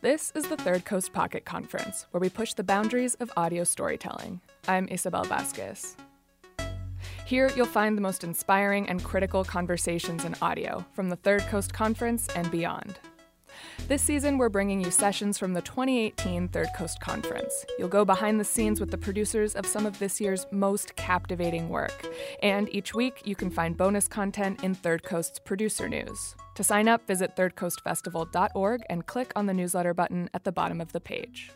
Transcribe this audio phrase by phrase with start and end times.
[0.00, 4.40] This is the Third Coast Pocket Conference, where we push the boundaries of audio storytelling.
[4.68, 5.96] I'm Isabel Vasquez.
[7.26, 11.72] Here, you'll find the most inspiring and critical conversations in audio from the Third Coast
[11.72, 13.00] Conference and beyond.
[13.86, 17.64] This season, we're bringing you sessions from the 2018 Third Coast Conference.
[17.78, 21.70] You'll go behind the scenes with the producers of some of this year's most captivating
[21.70, 22.06] work.
[22.42, 26.34] And each week, you can find bonus content in Third Coast's producer news.
[26.56, 30.92] To sign up, visit thirdcoastfestival.org and click on the newsletter button at the bottom of
[30.92, 31.50] the page.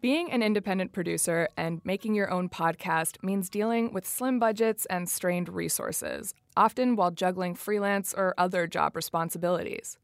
[0.00, 5.08] Being an independent producer and making your own podcast means dealing with slim budgets and
[5.08, 9.96] strained resources, often while juggling freelance or other job responsibilities.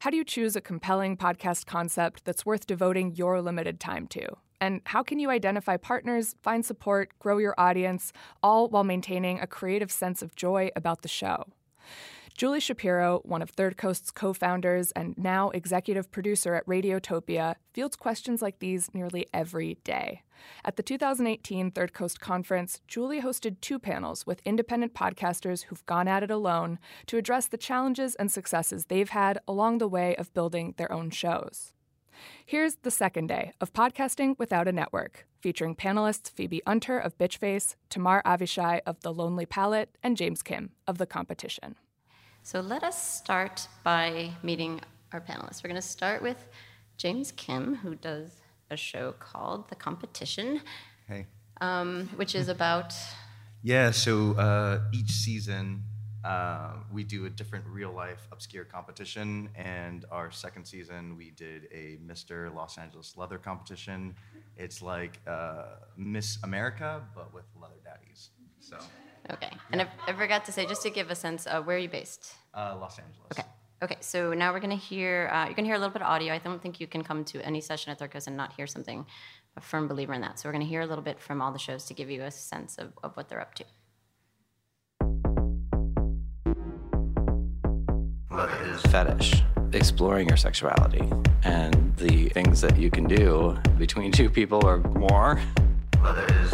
[0.00, 4.36] How do you choose a compelling podcast concept that's worth devoting your limited time to?
[4.60, 9.46] And how can you identify partners, find support, grow your audience, all while maintaining a
[9.46, 11.46] creative sense of joy about the show?
[12.36, 17.94] Julie Shapiro, one of Third Coast's co founders and now executive producer at Radiotopia, fields
[17.94, 20.24] questions like these nearly every day.
[20.64, 26.08] At the 2018 Third Coast Conference, Julie hosted two panels with independent podcasters who've gone
[26.08, 30.34] at it alone to address the challenges and successes they've had along the way of
[30.34, 31.72] building their own shows.
[32.44, 37.76] Here's the second day of Podcasting Without a Network, featuring panelists Phoebe Unter of Bitchface,
[37.90, 41.76] Tamar Avishai of The Lonely Palette, and James Kim of The Competition.
[42.46, 44.82] So let us start by meeting
[45.12, 45.64] our panelists.
[45.64, 46.46] We're going to start with
[46.98, 50.60] James Kim, who does a show called The Competition,
[51.08, 51.24] Hey.
[51.62, 52.92] um, which is about.
[53.62, 55.84] Yeah, so uh, each season
[56.22, 61.66] uh, we do a different real life obscure competition, and our second season we did
[61.72, 62.54] a Mr.
[62.54, 64.14] Los Angeles leather competition.
[64.58, 68.28] It's like uh, Miss America, but with leather daddies.
[68.60, 68.76] So,
[69.30, 69.50] Okay.
[69.72, 71.88] And I, I forgot to say, just to give a sense, uh, where are you
[71.88, 72.34] based?
[72.54, 73.26] uh, Los Angeles.
[73.32, 73.44] Okay.
[73.82, 76.00] Okay, so now we're going to hear, uh, you're going to hear a little bit
[76.00, 76.32] of audio.
[76.32, 78.66] I don't think you can come to any session at Third Coast and not hear
[78.66, 79.04] something.
[79.56, 80.38] A firm believer in that.
[80.38, 82.22] So we're going to hear a little bit from all the shows to give you
[82.22, 83.64] a sense of, of what they're up to.
[88.28, 89.42] What is fetish,
[89.72, 91.08] exploring your sexuality,
[91.42, 95.40] and the things that you can do between two people or more.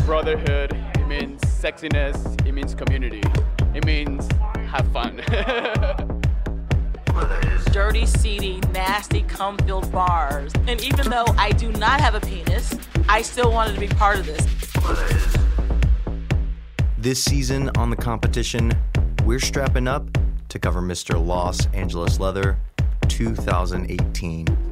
[0.06, 3.22] Brotherhood, it means sexiness, it means community,
[3.75, 4.28] it means
[4.66, 5.21] have fun.
[7.72, 10.53] dirty, seedy, nasty, cum-filled bars.
[10.66, 12.75] And even though I do not have a penis,
[13.09, 14.47] I still wanted to be part of this.
[16.99, 18.72] This season on the competition,
[19.25, 20.06] we're strapping up
[20.49, 21.25] to cover Mr.
[21.25, 22.59] Los Angeles Leather
[23.09, 24.69] 2018.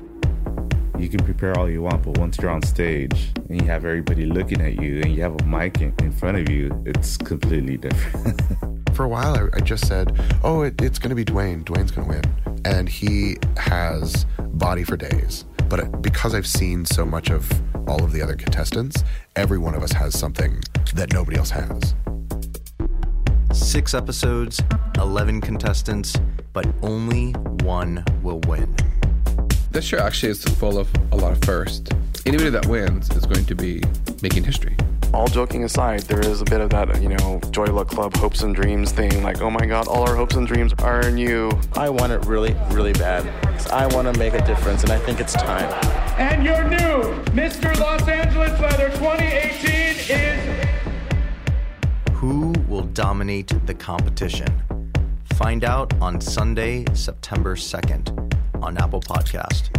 [0.99, 4.27] You can prepare all you want, but once you're on stage and you have everybody
[4.27, 7.77] looking at you and you have a mic in, in front of you, it's completely
[7.77, 8.43] different.
[8.95, 11.63] For a while, I, I just said, oh, it, it's going to be Dwayne.
[11.63, 12.63] Dwayne's going to win.
[12.65, 15.45] And he has body for days.
[15.69, 17.49] But uh, because I've seen so much of
[17.89, 19.05] all of the other contestants,
[19.37, 20.61] every one of us has something
[20.95, 21.95] that nobody else has.
[23.53, 24.61] Six episodes,
[24.97, 26.17] 11 contestants,
[26.53, 27.31] but only
[27.63, 28.75] one will win.
[29.71, 31.93] This show actually is full of a lot of first.
[32.25, 33.83] Anybody that wins is going to be
[34.23, 34.75] making history.
[35.13, 38.43] All joking aside, there is a bit of that, you know, Joy Luck Club hopes
[38.43, 39.23] and dreams thing.
[39.23, 41.51] Like, oh my God, all our hopes and dreams are in you.
[41.75, 43.27] I want it really, really bad.
[43.71, 45.71] I want to make a difference, and I think it's time.
[46.19, 47.79] And your new Mr.
[47.79, 49.71] Los Angeles Leather 2018
[50.17, 50.69] is
[52.13, 54.63] Who will dominate the competition?
[55.35, 58.28] Find out on Sunday, September 2nd
[58.63, 59.71] on Apple Podcast.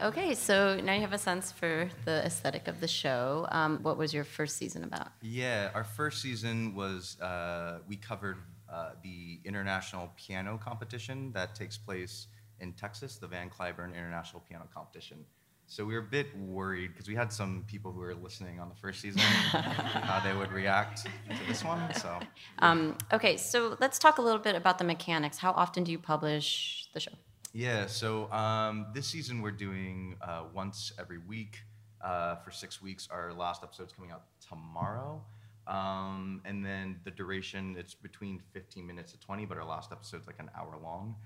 [0.00, 3.46] Okay, so now you have a sense for the aesthetic of the show.
[3.50, 5.08] Um, what was your first season about?
[5.22, 8.36] Yeah, our first season was uh, we covered
[8.70, 12.26] uh, the international piano competition that takes place
[12.60, 15.24] in Texas, the Van Cliburn International Piano Competition.
[15.68, 18.68] So we were a bit worried because we had some people who were listening on
[18.68, 21.92] the first season how they would react to this one.
[21.94, 22.20] So
[22.60, 25.38] Um, okay, so let's talk a little bit about the mechanics.
[25.38, 27.12] How often do you publish the show?
[27.52, 31.62] Yeah, so um, this season we're doing uh, once every week
[32.00, 33.08] uh, for six weeks.
[33.10, 35.22] Our last episode's coming out tomorrow.
[35.66, 40.28] Um, and then the duration, it's between 15 minutes to 20, but our last episode's
[40.28, 41.16] like an hour long.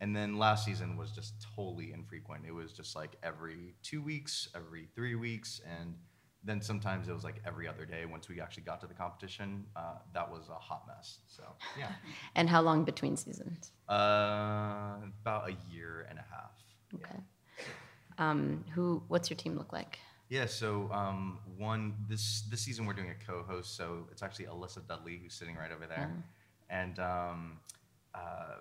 [0.00, 2.44] And then last season was just totally infrequent.
[2.46, 5.94] It was just like every two weeks, every three weeks, and
[6.42, 9.64] then sometimes it was like every other day once we actually got to the competition.
[9.74, 11.18] Uh, that was a hot mess.
[11.28, 11.42] So,
[11.78, 11.92] yeah.
[12.34, 13.72] And how long between seasons?
[13.88, 16.52] Uh, about a year and a half.
[16.94, 17.20] Okay.
[18.18, 19.02] Um, who?
[19.08, 19.98] What's your team look like?
[20.28, 24.86] Yeah, so um, one this this season we're doing a co-host, so it's actually Alyssa
[24.86, 26.22] Dudley who's sitting right over there, Mhm.
[26.70, 27.60] and um,
[28.14, 28.56] uh,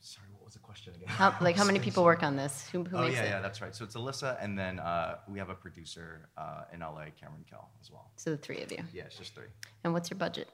[0.00, 1.08] sorry, was the question again?
[1.08, 2.68] How, like how many people work on this?
[2.72, 3.28] Who, who oh makes yeah, it?
[3.28, 3.74] yeah, that's right.
[3.74, 7.68] So it's Alyssa, and then uh, we have a producer uh, in LA, Cameron Kell,
[7.82, 8.10] as well.
[8.16, 8.78] So the three of you.
[8.94, 9.48] Yeah, it's just three.
[9.84, 10.48] And what's your budget?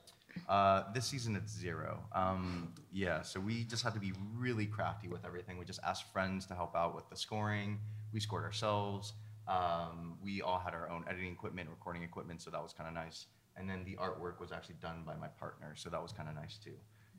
[0.48, 2.00] Uh, this season it's zero.
[2.12, 5.58] Um, yeah, so we just had to be really crafty with everything.
[5.58, 7.78] We just asked friends to help out with the scoring.
[8.12, 9.12] We scored ourselves.
[9.46, 12.94] Um, we all had our own editing equipment, recording equipment, so that was kind of
[12.94, 13.26] nice.
[13.56, 16.34] And then the artwork was actually done by my partner, so that was kind of
[16.34, 16.74] nice too.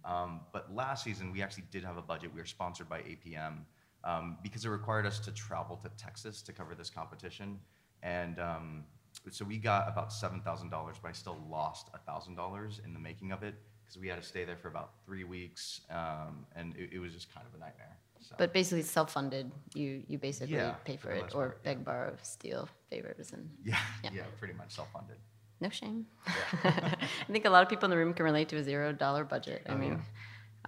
[0.05, 2.31] Um, but last season we actually did have a budget.
[2.33, 3.65] We were sponsored by APM
[4.03, 7.59] um, because it required us to travel to Texas to cover this competition,
[8.03, 8.83] and um,
[9.31, 12.99] so we got about seven thousand dollars, but I still lost thousand dollars in the
[12.99, 16.75] making of it because we had to stay there for about three weeks, um, and
[16.75, 17.97] it, it was just kind of a nightmare.
[18.19, 18.35] So.
[18.37, 19.51] But basically, it's self-funded.
[19.73, 21.73] You you basically Yeah, pay for for it, or part, yeah.
[21.73, 25.17] beg, borrow, steal favors, and Yeah, yeah, pretty much self-funded.
[25.65, 26.05] No shame.
[26.63, 29.23] I think a lot of people in the room can relate to a zero dollar
[29.33, 29.59] budget.
[29.69, 29.95] I Oh, mean,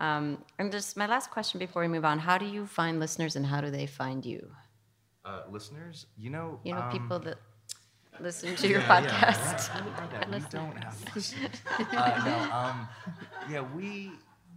[0.06, 0.26] um,
[0.60, 3.46] and just my last question before we move on: How do you find listeners, and
[3.46, 4.42] how do they find you?
[5.26, 7.38] Uh, listeners, you know, You know, um, people that
[8.20, 9.70] listen to your yeah, yeah, podcast.
[9.76, 10.30] I heard that.
[10.32, 11.58] We don't have listeners.
[12.02, 12.78] uh, no, um,
[13.52, 14.12] yeah, we,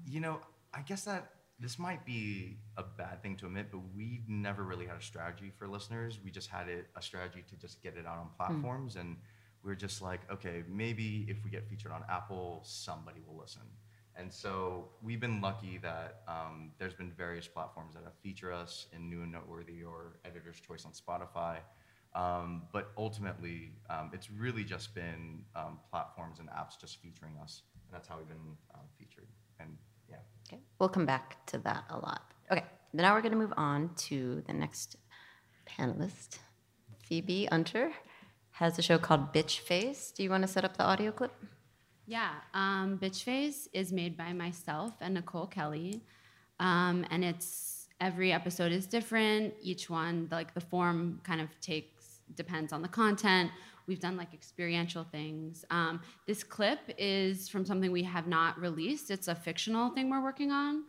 [0.07, 0.41] you know,
[0.73, 1.23] I guess that
[1.59, 5.51] this might be a bad thing to admit, but we've never really had a strategy
[5.59, 6.19] for listeners.
[6.25, 9.17] We just had it a strategy to just get it out on platforms, and
[9.65, 13.63] we are just like, okay, maybe if we get featured on Apple, somebody will listen.
[14.17, 18.87] And so we've been lucky that um, there's been various platforms that have featured us
[18.93, 21.59] in New and Noteworthy or Editor's Choice on Spotify.
[22.15, 27.63] Um, but ultimately, um, it's really just been um, platforms and apps just featuring us,
[27.87, 29.29] and that's how we've been um, featured.
[29.61, 29.77] And
[30.09, 30.17] yeah,
[30.49, 32.33] Okay, we'll come back to that a lot.
[32.51, 34.97] Okay, now we're going to move on to the next
[35.69, 36.39] panelist.
[37.05, 37.93] Phoebe Unter
[38.61, 40.13] has a show called Bitch Face.
[40.15, 41.33] Do you want to set up the audio clip?
[42.07, 46.03] Yeah, um, Bitch Face is made by myself and Nicole Kelly,
[46.59, 49.55] um, and it's every episode is different.
[49.63, 53.51] Each one, like the form, kind of takes depends on the content.
[53.87, 55.65] We've done like experiential things.
[55.71, 59.11] Um, this clip is from something we have not released.
[59.11, 60.85] It's a fictional thing we're working on.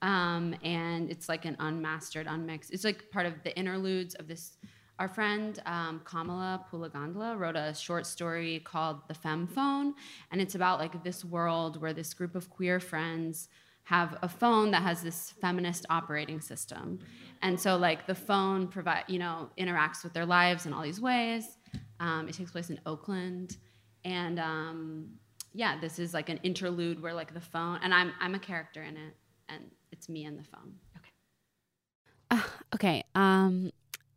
[0.00, 2.72] Um, and it's like an unmastered, unmixed.
[2.72, 4.56] It's like part of the interludes of this.
[5.02, 9.94] Our friend um, Kamala Puligandla wrote a short story called "The Femme Phone,"
[10.30, 13.48] and it's about like this world where this group of queer friends
[13.82, 17.00] have a phone that has this feminist operating system,
[17.42, 21.00] and so like the phone provide you know interacts with their lives in all these
[21.00, 21.58] ways.
[21.98, 23.56] Um, it takes place in Oakland,
[24.04, 25.08] and um,
[25.52, 28.84] yeah, this is like an interlude where like the phone, and I'm I'm a character
[28.84, 29.16] in it,
[29.48, 30.74] and it's me and the phone.
[30.96, 32.42] Okay.
[32.74, 33.04] Okay.
[33.16, 33.72] Um,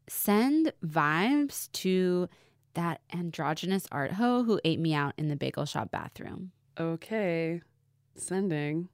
[0.08, 2.30] send vibes to
[2.74, 6.52] that androgynous art hoe who ate me out in the bagel shop bathroom.
[6.80, 7.62] Okay,
[8.16, 8.90] sending.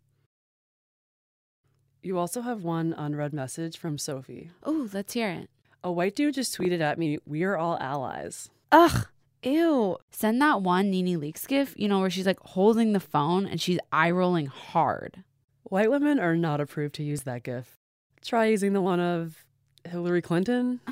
[2.04, 4.52] You also have one unread message from Sophie.
[4.64, 5.50] Oh, let's hear it.
[5.84, 8.50] A white dude just tweeted at me, We are all allies.
[8.72, 9.08] Ugh.
[9.44, 9.98] Ew.
[10.12, 13.60] Send that one Nene Leakes gif, you know, where she's like holding the phone and
[13.60, 15.24] she's eye rolling hard.
[15.64, 17.80] White women are not approved to use that gif.
[18.24, 19.44] Try using the one of
[19.88, 20.80] Hillary Clinton.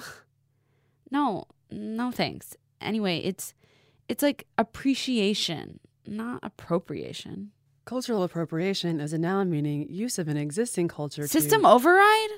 [1.12, 2.56] No, no thanks.
[2.80, 3.56] Anyway, it's
[4.08, 7.52] it's like appreciation, not appropriation.
[7.86, 11.24] Cultural appropriation is a noun meaning use of an existing culture.
[11.24, 12.30] to- System override?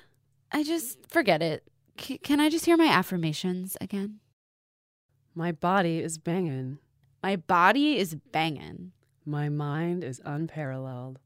[0.54, 1.64] I just forget it.
[2.00, 4.20] C- can I just hear my affirmations again?
[5.36, 6.78] My body is banging.
[7.22, 8.94] My body is banging.
[9.26, 11.20] My mind is unparalleled.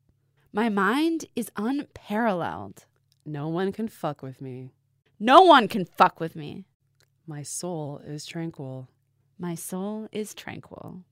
[0.52, 2.86] My mind is unparalleled.
[3.24, 4.72] No one can fuck with me.
[5.20, 6.66] No one can fuck with me.
[7.26, 8.90] My soul is tranquil.
[9.40, 11.04] My soul is tranquil.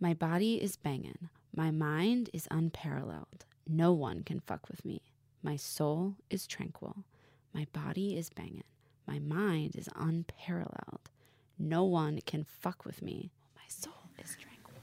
[0.00, 1.28] My body is bangin'.
[1.54, 3.44] My mind is unparalleled.
[3.68, 5.02] No one can fuck with me.
[5.42, 7.04] My soul is tranquil.
[7.52, 8.64] My body is bangin'.
[9.06, 11.10] My mind is unparalleled.
[11.56, 13.30] No one can fuck with me.
[13.54, 14.74] My soul is tranquil.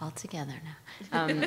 [0.00, 0.76] All together now.
[1.12, 1.42] Um,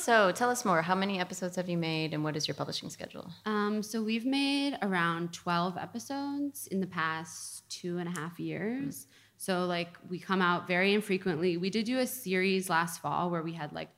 [0.00, 0.80] So tell us more.
[0.80, 3.30] How many episodes have you made, and what is your publishing schedule?
[3.44, 9.08] Um, so we've made around 12 episodes in the past two and a half years.
[9.36, 11.58] So like we come out very infrequently.
[11.58, 13.90] We did do a series last fall where we had like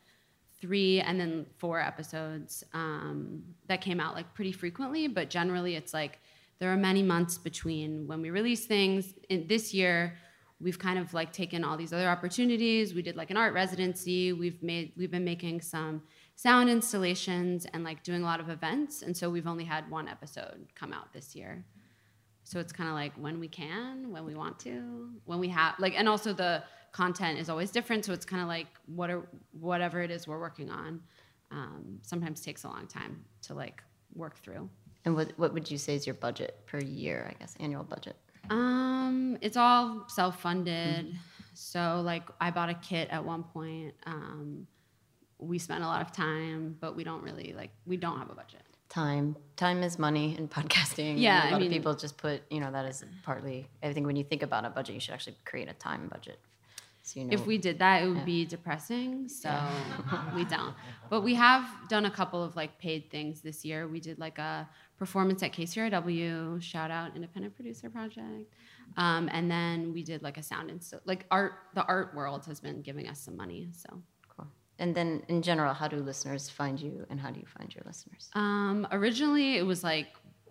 [0.61, 5.94] three and then four episodes um, that came out like pretty frequently, but generally it's
[5.94, 6.18] like
[6.59, 9.14] there are many months between when we release things.
[9.28, 10.14] In this year,
[10.62, 12.95] we've kind of like taken all these other opportunities.
[12.95, 14.33] We did like an art residency.
[14.33, 16.02] We've made we've been making some
[16.37, 19.02] sound installations and like doing a lot of events.
[19.02, 21.64] And so we've only had one episode come out this year.
[22.45, 25.75] So it's kind of like when we can, when we want to, when we have
[25.78, 28.04] like and also the content is always different.
[28.04, 31.00] So it's kind of like what are whatever it is we're working on.
[31.50, 33.83] Um, sometimes takes a long time to like
[34.14, 34.71] work through.
[35.04, 37.28] And what what would you say is your budget per year?
[37.28, 38.16] I guess annual budget.
[38.50, 41.14] Um, it's all self-funded.
[41.54, 43.94] So like I bought a kit at one point.
[44.06, 44.66] Um,
[45.38, 48.34] we spent a lot of time, but we don't really like we don't have a
[48.34, 48.62] budget.
[48.88, 49.37] Time.
[49.56, 51.14] Time is money in podcasting.
[51.18, 53.68] Yeah, a I lot mean- of people just put, you know, that is partly.
[53.82, 56.38] I think when you think about a budget, you should actually create a time budget.
[57.04, 57.32] So you know.
[57.34, 58.25] If we did that, it would Yeah.
[58.25, 59.28] be depressing.
[59.28, 60.34] So Yeah.
[60.34, 60.75] we don't.
[61.11, 63.88] But we have done a couple of like paid things this year.
[63.88, 64.68] We did like a
[65.02, 68.54] performance at KCRW, shout out Independent Producer Project.
[68.97, 71.54] Um, and then we did like a sound and so like art.
[71.75, 73.68] The art world has been giving us some money.
[73.73, 74.47] So cool.
[74.78, 77.82] And then in general, how do listeners find you, and how do you find your
[77.85, 78.30] listeners?
[78.35, 80.06] Um, originally, it was like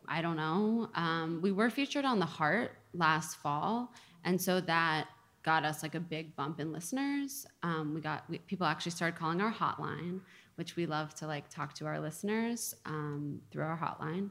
[0.06, 0.90] I don't know.
[0.96, 3.94] Um, we were featured on the Heart last fall,
[4.26, 5.08] and so that
[5.44, 7.46] got us like a big bump in listeners.
[7.64, 10.20] Um, we got we, people actually started calling our hotline,
[10.62, 14.30] which we love to like talk to our listeners um, through our hotline.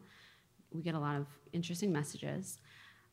[0.73, 2.61] We get a lot of interesting messages,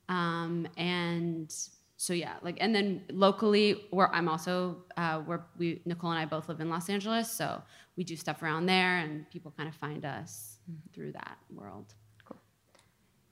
[0.07, 1.51] um, and
[1.95, 6.25] so yeah, like and then locally, where I'm also uh, where we Nicole and I
[6.25, 7.59] both live in Los Angeles, so
[7.95, 10.59] we do stuff around there, and people kind of find us
[10.93, 11.95] through that world.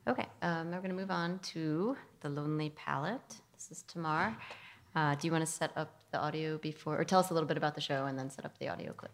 [0.08, 3.42] Okay, um, now we're going to move on to the Lonely Palette.
[3.54, 4.36] This is Tamar.
[4.96, 7.48] Uh, do you want to set up the audio before, or tell us a little
[7.48, 9.12] bit about the show, and then set up the audio clip?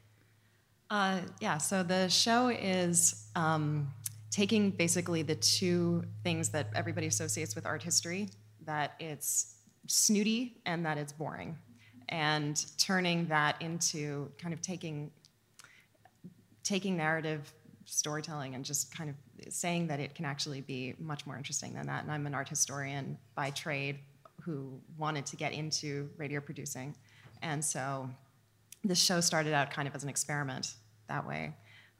[0.91, 3.87] Uh, yeah, so the show is um,
[4.29, 8.27] taking basically the two things that everybody associates with art history
[8.65, 9.55] that it's
[9.87, 11.57] snooty and that it's boring,
[12.09, 15.09] and turning that into kind of taking
[16.61, 17.53] taking narrative
[17.85, 19.15] storytelling and just kind of
[19.51, 22.03] saying that it can actually be much more interesting than that.
[22.03, 23.99] And I'm an art historian by trade
[24.41, 26.93] who wanted to get into radio producing.
[27.41, 28.09] And so
[28.83, 30.75] this show started out kind of as an experiment
[31.07, 31.53] that way.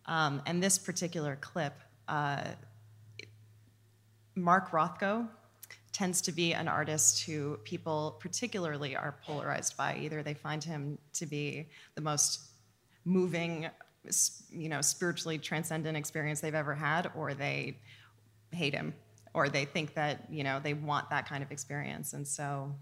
[0.06, 1.74] Um, and this particular clip,
[2.08, 2.44] uh,
[4.36, 5.28] Mark Rothko
[5.92, 9.98] tends to be an artist who people particularly are polarized by.
[10.02, 12.42] Either they find him to be the most
[13.06, 13.68] moving,
[14.50, 17.78] you know, spiritually transcendent experience they've ever had, or they
[18.52, 18.94] hate him,
[19.34, 22.14] or they think that you know they want that kind of experience.
[22.14, 22.74] And so,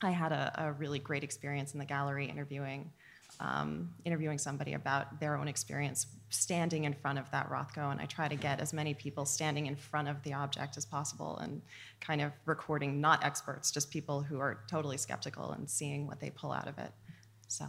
[0.00, 2.92] I had a, a really great experience in the gallery interviewing
[3.40, 8.04] um, interviewing somebody about their own experience standing in front of that Rothko, and I
[8.04, 11.62] try to get as many people standing in front of the object as possible, and
[12.00, 16.30] kind of recording not experts, just people who are totally skeptical and seeing what they
[16.30, 16.92] pull out of it.
[17.48, 17.66] So.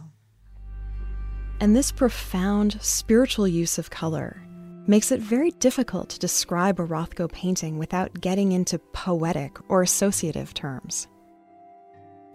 [1.60, 4.42] And this profound spiritual use of color
[4.86, 10.52] makes it very difficult to describe a Rothko painting without getting into poetic or associative
[10.54, 11.06] terms.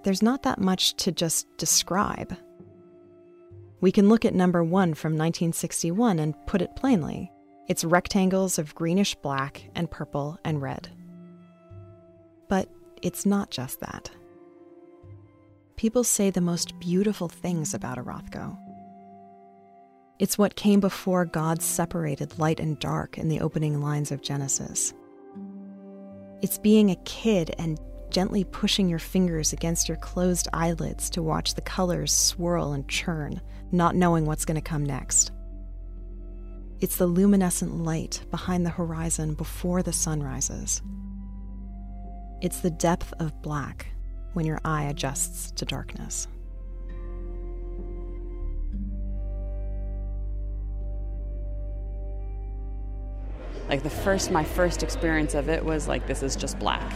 [0.03, 2.37] There's not that much to just describe.
[3.85, 7.31] We can look at number one from 1961 and put it plainly
[7.67, 10.89] it's rectangles of greenish black and purple and red.
[12.49, 12.67] But
[13.03, 14.09] it's not just that.
[15.75, 18.57] People say the most beautiful things about Rothko.
[20.17, 24.95] It's what came before God separated light and dark in the opening lines of Genesis.
[26.41, 31.53] It's being a kid and gently pushing your fingers against your closed eyelids to watch
[31.53, 35.31] the colors swirl and churn, not knowing what's going to come next.
[36.81, 40.81] It's the luminescent light behind the horizon before the sun rises.
[42.41, 43.87] It's the depth of black
[44.33, 46.27] when your eye adjusts to darkness.
[53.69, 56.93] Like the first, my first experience of it was like, this is just black.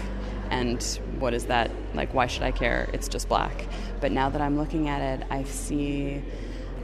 [0.49, 0.81] And
[1.19, 1.71] what is that?
[1.93, 2.89] Like, why should I care?
[2.93, 3.65] It's just black.
[4.01, 6.21] But now that I'm looking at it, I see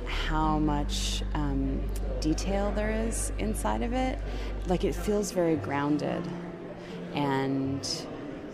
[0.06, 1.82] how much um,
[2.22, 4.20] detail there is inside of it.
[4.68, 6.24] Like, it feels very grounded.
[7.14, 7.88] And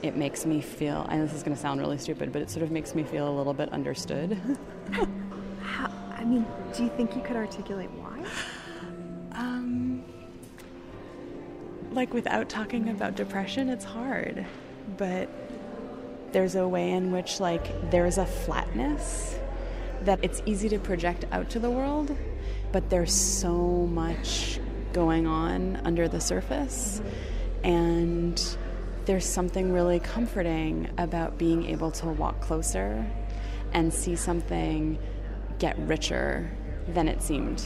[0.02, 2.64] it makes me feel, and this is going to sound really stupid, but it sort
[2.64, 4.40] of makes me feel a little bit understood.
[5.62, 8.24] How, I mean, do you think you could articulate why?
[9.34, 10.04] Um,
[11.92, 14.46] like without talking about depression, it's hard.
[14.98, 15.30] But
[16.32, 19.38] there's a way in which, like, there's a flatness
[20.02, 22.16] that it's easy to project out to the world,
[22.72, 23.56] but there's so
[23.88, 24.60] much
[24.94, 27.02] going on under the surface.
[27.64, 28.42] And
[29.06, 33.06] there's something really comforting about being able to walk closer
[33.74, 34.98] and see something
[35.60, 36.50] get richer
[36.88, 37.64] than it seemed.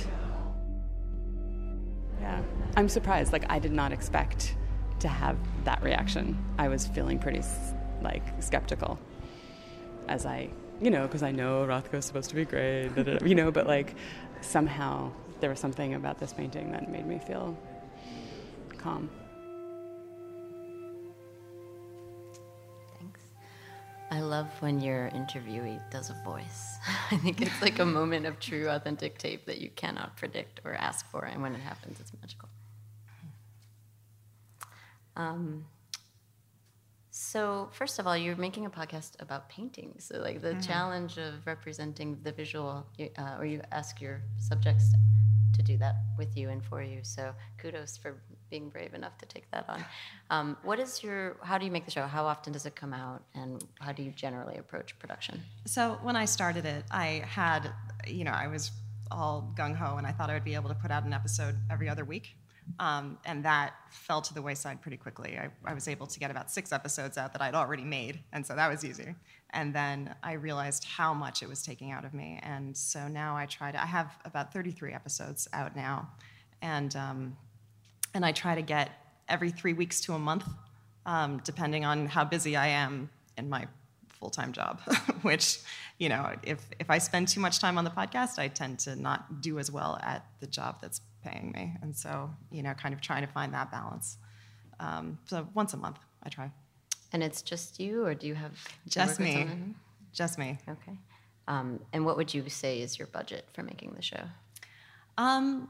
[2.19, 2.41] Yeah.
[2.75, 3.31] I'm surprised.
[3.31, 4.55] Like, I did not expect
[4.99, 6.37] to have that reaction.
[6.57, 7.41] I was feeling pretty,
[8.01, 8.99] like, skeptical
[10.07, 10.49] as I,
[10.81, 12.91] you know, because I know Rothko's supposed to be great,
[13.23, 13.95] you know, but like,
[14.41, 17.57] somehow there was something about this painting that made me feel
[18.77, 19.09] calm.
[22.99, 23.21] Thanks.
[24.11, 26.77] I love when your interviewee does a voice.
[27.11, 30.73] I think it's like a moment of true, authentic tape that you cannot predict or
[30.73, 32.34] ask for, and when it happens, it's magical.
[35.15, 35.65] Um,
[37.11, 39.95] so, first of all, you're making a podcast about painting.
[39.99, 40.67] So, like the Mhm.
[40.67, 42.85] challenge of representing the visual,
[43.17, 44.93] uh, or you ask your subjects
[45.53, 47.01] to do that with you and for you.
[47.05, 49.85] So, kudos for being brave enough to take that on.
[50.29, 51.37] Um, what is your?
[51.41, 52.05] How do you make the show?
[52.05, 55.41] How often does it come out, and how do you generally approach production?
[55.65, 57.71] So when I started it, I had,
[58.05, 58.71] you know, I was
[59.09, 61.55] all gung ho, and I thought I would be able to put out an episode
[61.69, 62.35] every other week.
[62.79, 65.37] Um, and that fell to the wayside pretty quickly.
[65.37, 68.45] I, I was able to get about six episodes out that I'd already made, and
[68.45, 69.15] so that was easy.
[69.51, 73.35] And then I realized how much it was taking out of me, and so now
[73.35, 73.81] I try to.
[73.81, 76.09] I have about 33 episodes out now,
[76.61, 77.37] and um,
[78.13, 78.91] and I try to get
[79.29, 80.47] every three weeks to a month,
[81.05, 83.67] um, depending on how busy I am in my
[84.09, 84.81] full-time job.
[85.21, 85.59] Which,
[85.99, 88.95] you know, if if I spend too much time on the podcast, I tend to
[88.95, 92.93] not do as well at the job that's paying me, and so you know, kind
[92.93, 94.17] of trying to find that balance.
[94.79, 96.51] Um, so once a month, I try.
[97.11, 99.47] And it's just you, or do you have do Just me.
[100.11, 100.57] Just me.
[100.67, 100.97] Okay.
[101.47, 104.23] Um, and what would you say is your budget for making the show?
[105.17, 105.69] Um,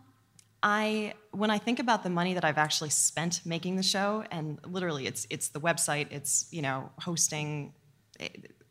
[0.64, 4.60] I when I think about the money that I've actually spent making the show, and
[4.66, 7.74] literally, it's it's the website, it's you know hosting,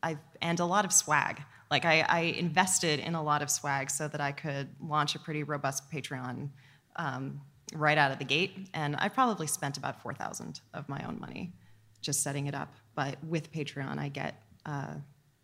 [0.03, 1.43] I and a lot of swag.
[1.71, 5.19] Like I, I invested in a lot of swag so that I could launch a
[5.19, 6.51] pretty robust Patreon
[6.97, 7.41] um,
[7.75, 11.19] right out of the gate, and I probably spent about four thousand of my own
[11.21, 11.53] money
[12.01, 12.75] just setting it up.
[12.95, 14.95] But with Patreon, I get uh,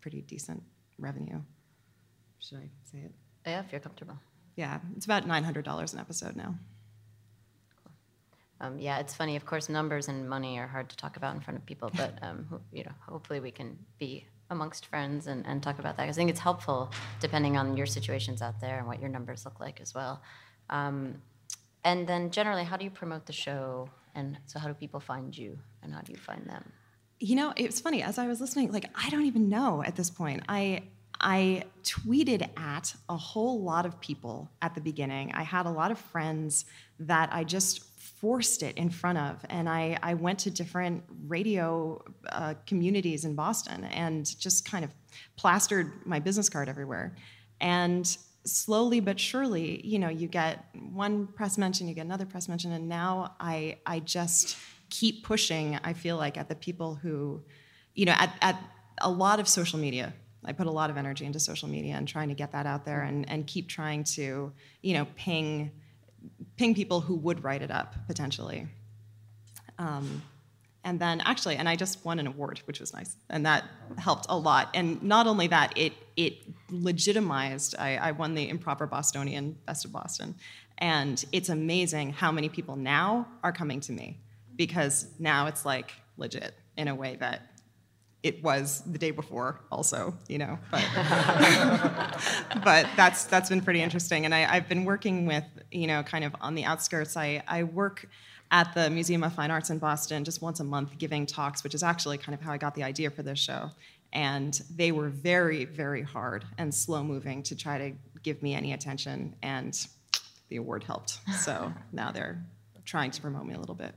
[0.01, 0.63] pretty decent
[0.97, 1.41] revenue.
[2.39, 3.11] Should I say it?
[3.45, 4.17] Yeah, if you're comfortable.
[4.55, 6.55] Yeah, it's about nine hundred dollars an episode now.
[8.61, 9.35] Um, yeah, it's funny.
[9.35, 12.17] Of course, numbers and money are hard to talk about in front of people, but
[12.21, 16.07] um, ho- you know, hopefully we can be amongst friends and, and talk about that.
[16.07, 19.59] I think it's helpful depending on your situations out there and what your numbers look
[19.59, 20.21] like as well.
[20.69, 21.21] Um,
[21.83, 23.89] and then generally, how do you promote the show?
[24.15, 26.71] And so, how do people find you, and how do you find them?
[27.19, 28.01] You know, it's funny.
[28.03, 30.43] As I was listening, like I don't even know at this point.
[30.49, 30.83] I
[31.19, 35.31] I tweeted at a whole lot of people at the beginning.
[35.33, 36.65] I had a lot of friends
[36.99, 37.83] that I just
[38.19, 43.35] forced it in front of, and I I went to different radio uh, communities in
[43.35, 44.93] Boston and just kind of
[45.37, 47.15] plastered my business card everywhere,
[47.59, 52.47] and slowly but surely, you know, you get one press mention, you get another press
[52.47, 54.57] mention, and now I I just
[54.89, 55.79] keep pushing.
[55.83, 57.41] I feel like at the people who,
[57.93, 58.61] you know, at at
[58.99, 60.13] a lot of social media.
[60.43, 62.83] I put a lot of energy into social media and trying to get that out
[62.83, 64.51] there and, and keep trying to,
[64.81, 65.71] you know, ping
[66.57, 68.67] ping people who would write it up potentially.
[69.77, 70.21] Um,
[70.83, 73.65] and then actually, and I just won an award, which was nice, and that
[73.97, 74.69] helped a lot.
[74.73, 76.37] And not only that, it it
[76.69, 77.75] legitimized.
[77.77, 80.35] I, I won the Improper Bostonian Best of Boston,
[80.79, 84.19] and it's amazing how many people now are coming to me
[84.55, 87.51] because now it's like legit in a way that
[88.23, 90.85] it was the day before also you know but
[92.63, 96.23] but that's that's been pretty interesting and I, i've been working with you know kind
[96.23, 98.07] of on the outskirts i i work
[98.51, 101.73] at the museum of fine arts in boston just once a month giving talks which
[101.73, 103.69] is actually kind of how i got the idea for this show
[104.13, 107.91] and they were very very hard and slow moving to try to
[108.23, 109.87] give me any attention and
[110.49, 112.43] the award helped so now they're
[112.85, 113.93] trying to promote me a little bit.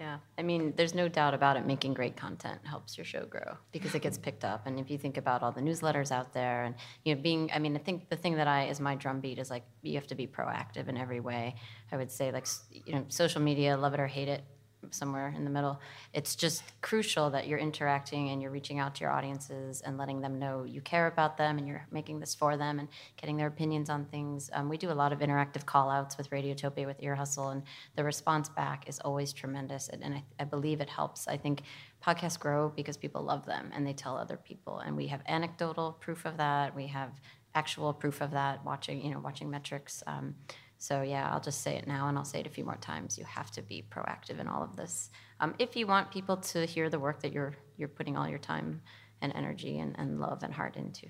[0.00, 1.66] Yeah, I mean, there's no doubt about it.
[1.66, 4.24] Making great content helps your show grow because it gets mm-hmm.
[4.24, 4.66] picked up.
[4.66, 7.58] And if you think about all the newsletters out there, and you know, being, I
[7.58, 10.14] mean, I think the thing that I is my drumbeat is like you have to
[10.14, 11.54] be proactive in every way.
[11.92, 14.42] I would say, like, you know, social media, love it or hate it,
[14.90, 15.80] somewhere in the middle.
[16.12, 20.20] It's just crucial that you're interacting and you're reaching out to your audiences and letting
[20.20, 23.46] them know you care about them and you're making this for them and getting their
[23.46, 24.50] opinions on things.
[24.52, 27.62] Um, we do a lot of interactive call outs with Radiotopia, with Ear Hustle, and
[27.96, 29.88] the response back is always tremendous.
[29.88, 31.28] And, and I, I believe it helps.
[31.28, 31.62] I think
[32.04, 34.78] podcasts grow because people love them and they tell other people.
[34.78, 36.74] And we have anecdotal proof of that.
[36.74, 37.10] We have
[37.54, 40.02] actual proof of that watching, you know, watching metrics.
[40.06, 40.34] Um,
[40.80, 43.18] so yeah, I'll just say it now, and I'll say it a few more times.
[43.18, 46.64] You have to be proactive in all of this um, if you want people to
[46.64, 48.80] hear the work that you're you're putting all your time
[49.20, 51.06] and energy and, and love and heart into.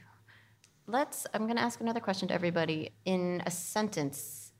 [0.88, 1.24] Let's.
[1.32, 4.50] I'm going to ask another question to everybody in a sentence.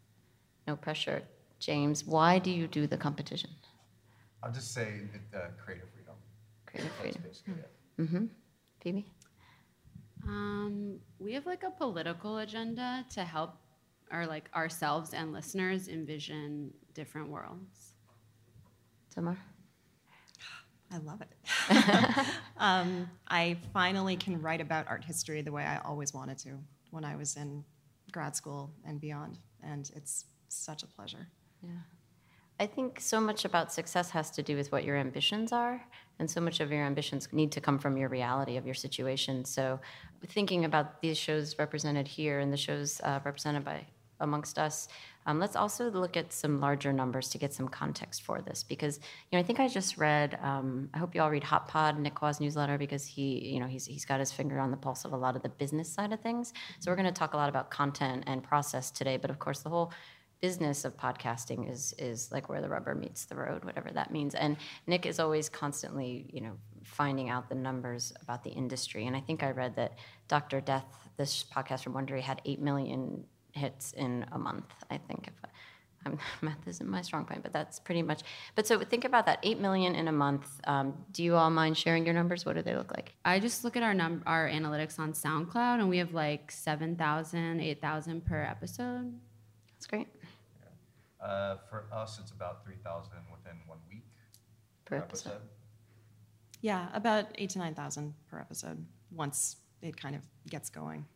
[0.68, 1.22] No pressure,
[1.58, 2.04] James.
[2.04, 3.50] Why do you do the competition?
[4.44, 5.02] I'll just say
[5.34, 6.14] uh, creative freedom.
[6.66, 7.22] Creative freedom.
[7.26, 7.70] basically it.
[8.00, 8.24] Mm-hmm.
[8.80, 9.06] Phoebe.
[10.24, 13.56] Um, we have like a political agenda to help
[14.10, 17.94] our like ourselves and listeners envision different worlds.
[19.14, 19.38] Tamar.
[20.92, 21.28] I love it.
[22.56, 26.58] um, I finally can write about art history the way I always wanted to
[26.90, 27.64] when I was in
[28.12, 31.28] grad school and beyond, and it's such a pleasure.
[31.62, 31.70] Yeah.
[32.58, 35.82] I think so much about success has to do with what your ambitions are,
[36.18, 39.44] and so much of your ambitions need to come from your reality of your situation.
[39.44, 39.80] So,
[40.26, 43.86] thinking about these shows represented here and the shows uh, represented by
[44.20, 44.88] amongst us,
[45.26, 48.62] um, let's also look at some larger numbers to get some context for this.
[48.62, 48.98] Because
[49.30, 50.38] you know, I think I just read.
[50.42, 53.66] Um, I hope you all read Hot Pod, Nick Quah's newsletter, because he, you know,
[53.66, 56.12] he's he's got his finger on the pulse of a lot of the business side
[56.12, 56.52] of things.
[56.78, 59.60] So we're going to talk a lot about content and process today, but of course,
[59.60, 59.92] the whole
[60.40, 64.34] business of podcasting is is like where the rubber meets the road, whatever that means.
[64.34, 64.56] And
[64.86, 66.52] Nick is always constantly, you know,
[66.84, 69.06] finding out the numbers about the industry.
[69.06, 70.60] And I think I read that Dr.
[70.60, 74.72] Death, this podcast from Wondery, had eight million hits in a month.
[74.90, 75.50] I think if
[76.06, 78.22] I'm, math isn't my strong point, but that's pretty much.
[78.54, 80.48] But so think about that eight million in a month.
[80.64, 82.46] Um, do you all mind sharing your numbers?
[82.46, 83.14] What do they look like?
[83.24, 87.60] I just look at our num our analytics on SoundCloud, and we have like 7,000,
[87.60, 89.12] 8,000 per episode.
[89.74, 90.08] That's great.
[91.20, 94.04] Uh, for us, it's about 3,000 within one week
[94.90, 95.40] Per episode.
[96.62, 101.06] Yeah, about eight to nine thousand per episode once it kind of gets going.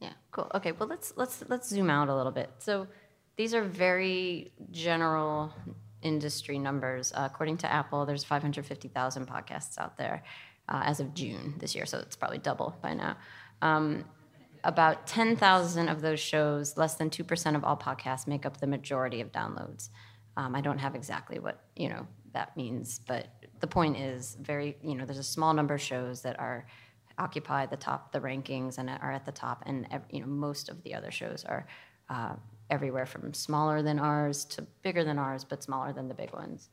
[0.00, 0.50] Yeah, cool.
[0.54, 2.50] Okay, well let's let's let's zoom out a little bit.
[2.58, 2.86] So
[3.36, 5.52] these are very general
[6.02, 7.12] industry numbers.
[7.12, 10.22] Uh, according to Apple, there's 550,000 podcasts out there
[10.68, 13.16] uh, as of June this year, so it's probably double by now.
[13.62, 14.04] Um,
[14.64, 19.20] about 10,000 of those shows, less than 2% of all podcasts, make up the majority
[19.20, 19.88] of downloads.
[20.36, 23.26] Um, I don't have exactly what you know that means, but
[23.60, 26.66] the point is very you know there's a small number of shows that are
[27.18, 30.82] occupy the top the rankings and are at the top, and you know most of
[30.82, 31.66] the other shows are
[32.08, 32.34] uh,
[32.70, 36.70] everywhere from smaller than ours to bigger than ours, but smaller than the big ones.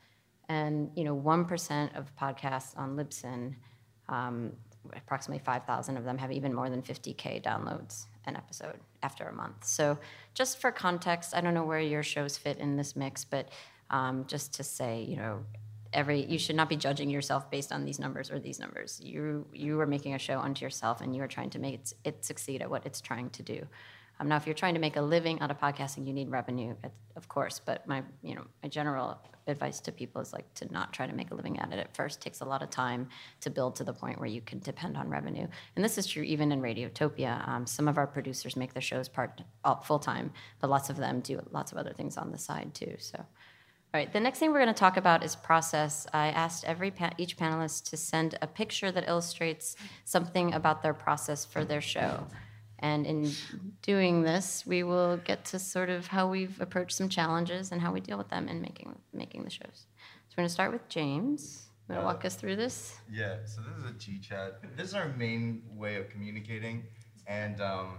[0.48, 3.56] And you know one percent of podcasts on Libsyn.
[4.08, 4.54] Um,
[4.96, 9.64] approximately 5,000 of them have even more than 50K downloads an episode after a month.
[9.64, 9.98] So,
[10.36, 13.50] just for context, I don't know where your shows fit in this mix, but
[13.90, 15.40] um, just to say, you know,
[15.96, 19.02] every you should not be judging yourself based on these numbers or these numbers.
[19.04, 21.94] You you are making a show unto yourself, and you are trying to make it,
[22.04, 23.66] it succeed at what it's trying to do.
[24.20, 26.76] Um, now, if you're trying to make a living out of podcasting, you need revenue,
[26.84, 27.60] of- course.
[27.60, 31.14] But my, you know, my general advice to people is like to not try to
[31.14, 32.20] make a living at it at first.
[32.20, 33.10] It takes a lot of time
[33.42, 35.48] to build to the point where you can depend on revenue.
[35.76, 37.48] And this is true even in Radiotopia.
[37.48, 40.98] Um, some of our producers make the shows part uh, full time, but lots of
[40.98, 42.96] them do lots of other things on the side too.
[43.00, 43.26] So.
[43.96, 46.06] All right, the next thing we're going to talk about is process.
[46.12, 50.94] I asked every pa- each panelist to send a picture that illustrates something about their
[50.94, 52.28] process for their show.
[52.80, 53.32] And in
[53.84, 57.94] doing this, we will get to sort of how we've approached some challenges and how
[57.94, 59.86] we deal with them in making making the shows.
[60.28, 61.70] So we're going to start with James.
[61.88, 63.00] You want to Uh, walk us through this?
[63.10, 64.60] Yeah, so this is a G chat.
[64.76, 66.84] This is our main way of communicating,
[67.28, 67.98] and um,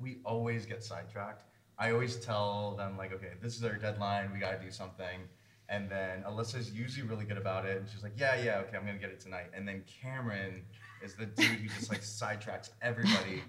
[0.00, 1.42] we always get sidetracked.
[1.78, 4.32] I always tell them like, okay, this is our deadline.
[4.32, 5.20] We got to do something.
[5.68, 8.84] And then Alyssa's usually really good about it, and she's like, yeah, yeah, okay, I'm
[8.84, 9.46] gonna get it tonight.
[9.54, 10.62] And then Cameron
[11.02, 13.42] is the dude who just like sidetracks everybody.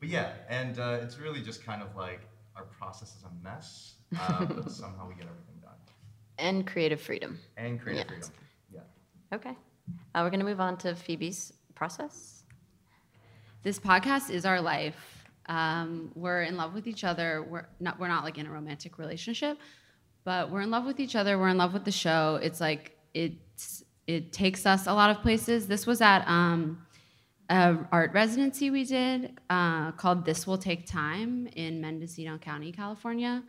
[0.00, 2.20] But yeah, and uh, it's really just kind of like
[2.56, 5.74] our process is a mess, uh, but somehow we get everything done.
[6.38, 7.38] And creative freedom.
[7.56, 8.30] And creative freedom.
[8.72, 8.80] Yeah.
[9.32, 9.54] Okay.
[10.14, 12.44] Uh, we're going to move on to Phoebe's process.
[13.62, 15.17] This podcast is our life.
[15.48, 17.42] Um, we're in love with each other.
[17.42, 19.58] We're not we're not like in a romantic relationship,
[20.24, 21.38] but we're in love with each other.
[21.38, 22.38] We're in love with the show.
[22.42, 25.66] It's like it's it takes us a lot of places.
[25.66, 26.86] This was at um,
[27.48, 33.42] a art residency we did uh, called "This Will Take Time" in Mendocino County, California.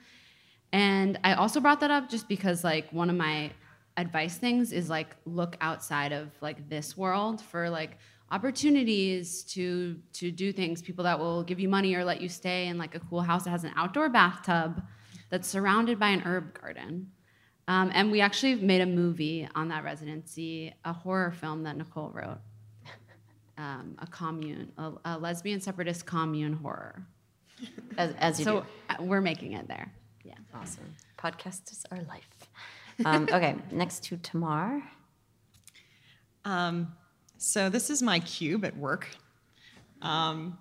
[0.72, 3.52] And I also brought that up just because like one of my
[3.98, 7.98] advice things is like look outside of like this world for like
[8.32, 12.68] opportunities to to do things people that will give you money or let you stay
[12.68, 14.82] in like a cool house that has an outdoor bathtub
[15.30, 17.10] that's surrounded by an herb garden
[17.68, 22.12] um, and we actually made a movie on that residency a horror film that nicole
[22.14, 22.40] wrote
[23.58, 27.04] um, a commune a, a lesbian separatist commune horror
[27.98, 28.66] As, as you so do.
[28.90, 29.92] uh, we're making it there
[30.24, 30.96] yeah Awesome.
[31.18, 32.28] Podcasts are life.
[33.06, 34.82] Um, okay, next to Tamar.
[36.44, 36.92] Um,
[37.40, 39.08] so this is my cube at work,
[40.02, 40.58] um,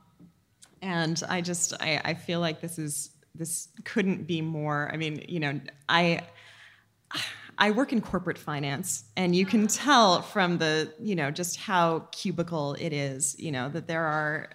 [0.80, 4.88] and I just I, I feel like this is this couldn't be more.
[4.92, 6.20] I mean, you know, I
[7.58, 12.06] I work in corporate finance, and you can tell from the you know just how
[12.12, 13.34] cubical it is.
[13.40, 14.50] You know that there are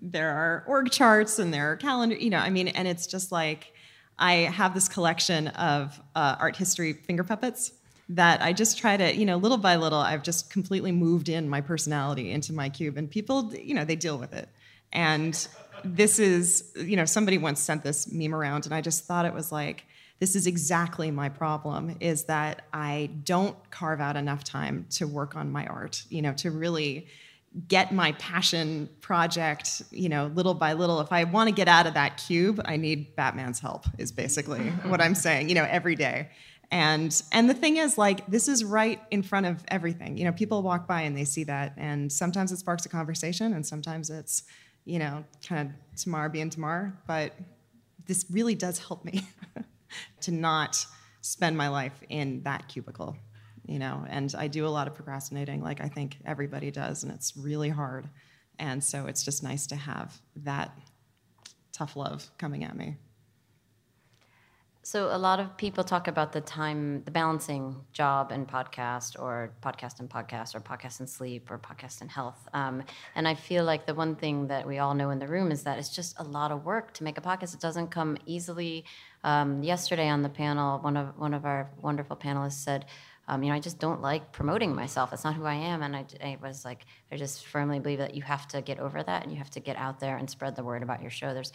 [0.00, 2.14] there are org charts and there are calendar.
[2.14, 3.72] You know, I mean, and it's just like
[4.20, 7.72] I have this collection of uh, art history finger puppets
[8.08, 11.48] that I just try to, you know, little by little, I've just completely moved in
[11.48, 14.48] my personality into my cube, and people, you know, they deal with it.
[14.92, 15.48] And
[15.84, 19.34] this is, you know, somebody once sent this meme around, and I just thought it
[19.34, 19.84] was like,
[20.20, 25.34] this is exactly my problem is that I don't carve out enough time to work
[25.34, 27.08] on my art, you know, to really
[27.68, 31.00] get my passion project, you know, little by little.
[31.00, 34.70] If I want to get out of that cube, I need Batman's help, is basically
[34.86, 36.30] what I'm saying, you know, every day.
[36.74, 40.18] And and the thing is, like, this is right in front of everything.
[40.18, 43.52] You know, people walk by and they see that, and sometimes it sparks a conversation,
[43.52, 44.42] and sometimes it's,
[44.84, 46.92] you know, kind of Tamar being Tamar.
[47.06, 47.32] But
[48.06, 49.22] this really does help me
[50.22, 50.84] to not
[51.20, 53.16] spend my life in that cubicle
[53.66, 57.10] you know and i do a lot of procrastinating like i think everybody does and
[57.10, 58.06] it's really hard
[58.58, 60.70] and so it's just nice to have that
[61.72, 62.94] tough love coming at me
[64.86, 69.50] So a lot of people talk about the time, the balancing job and podcast, or
[69.62, 72.46] podcast and podcast, or podcast and sleep, or podcast and health.
[72.52, 72.82] Um,
[73.14, 75.62] and I feel like the one thing that we all know in the room is
[75.62, 77.54] that it's just a lot of work to make a podcast.
[77.54, 78.84] It doesn't come easily.
[79.24, 82.84] Um, yesterday on the panel, one of one of our wonderful panelists said.
[83.26, 85.10] Um, you know, I just don't like promoting myself.
[85.10, 85.82] That's not who I am.
[85.82, 89.02] And I, I was like, I just firmly believe that you have to get over
[89.02, 91.32] that and you have to get out there and spread the word about your show.
[91.32, 91.52] There's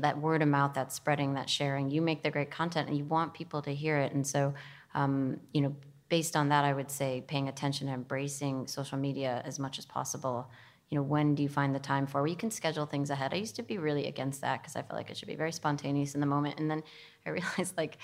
[0.00, 1.90] that word of mouth, that spreading, that sharing.
[1.90, 4.12] You make the great content and you want people to hear it.
[4.14, 4.54] And so,
[4.94, 5.76] um, you know,
[6.08, 9.84] based on that, I would say paying attention and embracing social media as much as
[9.84, 10.50] possible.
[10.90, 12.22] You know, when do you find the time for?
[12.22, 13.32] Well, you can schedule things ahead.
[13.32, 15.52] I used to be really against that because I felt like it should be very
[15.52, 16.58] spontaneous in the moment.
[16.58, 16.82] And then
[17.24, 17.98] I realized like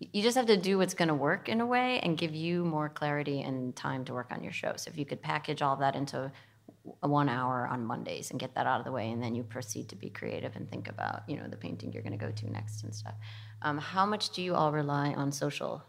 [0.00, 2.64] you just have to do what's going to work in a way and give you
[2.64, 4.72] more clarity and time to work on your show.
[4.76, 6.30] So if you could package all that into
[7.02, 9.42] a one hour on Mondays and get that out of the way, and then you
[9.42, 12.30] proceed to be creative and think about you know the painting you're going to go
[12.32, 13.14] to next and stuff.
[13.62, 15.82] Um, how much do you all rely on social?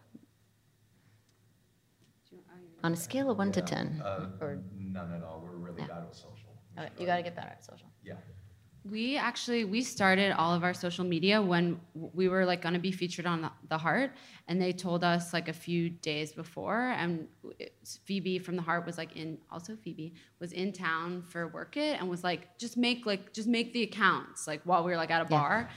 [2.84, 5.42] On a scale of one to ten, Uh, or none at all.
[5.44, 5.88] We're really Yeah.
[5.88, 6.52] bad with social.
[6.78, 7.90] uh, you got to get better at social.
[8.04, 8.16] Yeah.
[8.92, 12.80] We actually we started all of our social media when we were like going to
[12.80, 14.12] be featured on the, the Heart,
[14.48, 17.28] and they told us like a few days before, and
[18.06, 22.00] Phoebe from the Heart was like in also Phoebe was in town for Work It
[22.00, 25.10] and was like just make like just make the accounts like while we were like
[25.10, 25.40] at a Yeah.
[25.40, 25.70] bar,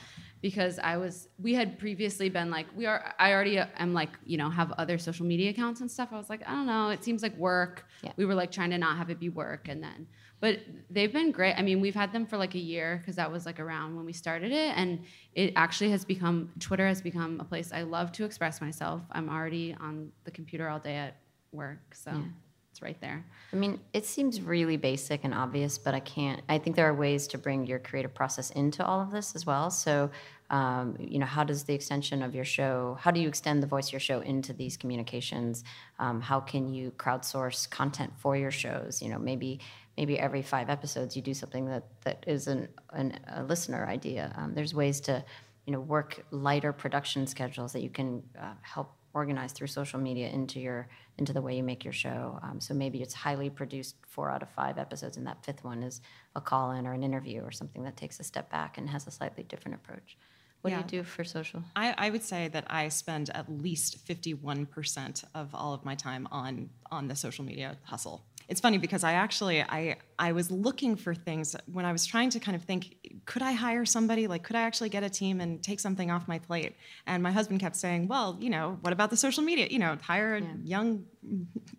[0.42, 4.36] because I was we had previously been like we are I already am like you
[4.36, 6.10] know have other social media accounts and stuff.
[6.12, 7.86] I was like I don't know it seems like work.
[8.02, 8.12] Yeah.
[8.18, 10.06] We were like trying to not have it be work, and then
[10.40, 11.54] but they've been great.
[11.58, 14.04] I mean, we've had them for like a year because that was like around when
[14.04, 15.00] we started it, and
[15.34, 19.02] it actually has become Twitter has become a place I love to express myself.
[19.12, 21.16] I'm already on the computer all day at
[21.52, 22.22] work, so Yeah.
[22.70, 23.24] it's right there.
[23.52, 26.40] I mean, it seems really basic and obvious, but I can't.
[26.48, 29.44] I think there are ways to bring your creative process into all of this as
[29.46, 29.70] well.
[29.70, 30.10] So,
[30.50, 32.96] um, you know, how does the extension of your show?
[33.00, 35.64] How do you extend the voice of your show into these communications?
[35.98, 39.02] Um, how can you crowdsource content for your shows?
[39.02, 39.60] You know, maybe
[39.98, 44.32] maybe every five episodes you do something that that is an, an a listener idea.
[44.38, 45.24] Um, there's ways to,
[45.66, 50.28] you know, work lighter production schedules that you can uh, help organize through social media
[50.28, 52.38] into your into the way you make your show.
[52.44, 55.82] Um, so maybe it's highly produced four out of five episodes, and that fifth one
[55.82, 56.00] is
[56.36, 59.08] a call in or an interview or something that takes a step back and has
[59.08, 60.16] a slightly different approach.
[60.60, 60.82] What Yeah.
[60.82, 61.60] do you do for social?
[61.74, 66.28] I, I would say that I spend at least 51% of all of my time
[66.30, 68.24] on on the social media hustle.
[68.48, 72.30] It's funny because I actually I I was looking for things when I was trying
[72.30, 74.26] to kind of think, could I hire somebody?
[74.26, 76.74] Like, could I actually get a team and take something off my plate?
[77.06, 79.68] And my husband kept saying, well, you know, what about the social media?
[79.70, 81.04] You know, hire a young,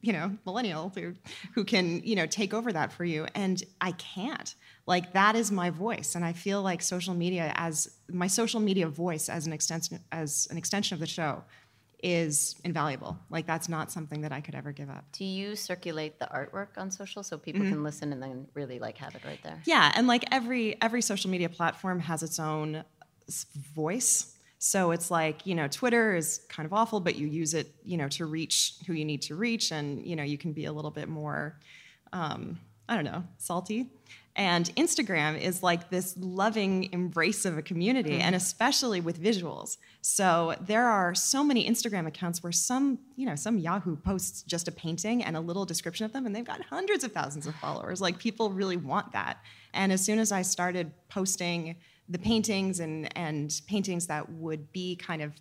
[0.01, 1.15] you know, millennial who
[1.55, 3.25] who can you know take over that for you.
[3.33, 4.53] And I can't.
[4.85, 8.87] Like that is my voice, and I feel like social media as my social media
[8.87, 11.43] voice as an extension as an extension of the show
[12.01, 13.17] is invaluable.
[13.29, 15.03] Like that's not something that I could ever give up.
[15.11, 17.69] Do you circulate the artwork on social so people Mhm.
[17.69, 19.61] can listen and then really like have it right there?
[19.65, 22.83] Yeah, and like every every social media platform has its own
[23.75, 24.35] voice.
[24.61, 27.95] So it's like, you know, Twitter is kind of awful, but you use it, you
[27.97, 30.71] know, to reach who you need to reach and, you know, you can be a
[30.73, 31.57] little bit more
[32.11, 32.59] um,
[32.89, 33.87] I don't know, salty.
[34.39, 38.21] And Instagram is like this loving embrace of a community, Mhm.
[38.21, 39.75] and especially with visuals.
[40.01, 44.69] So there are so many Instagram accounts where some, you know, some Yahoo posts just
[44.69, 47.55] a painting and a little description of them, and they've got hundreds of thousands of
[47.55, 47.99] followers.
[47.99, 49.43] Like people really want that.
[49.73, 51.75] And as soon as I started posting
[52.07, 55.33] the paintings and and paintings that would be kind of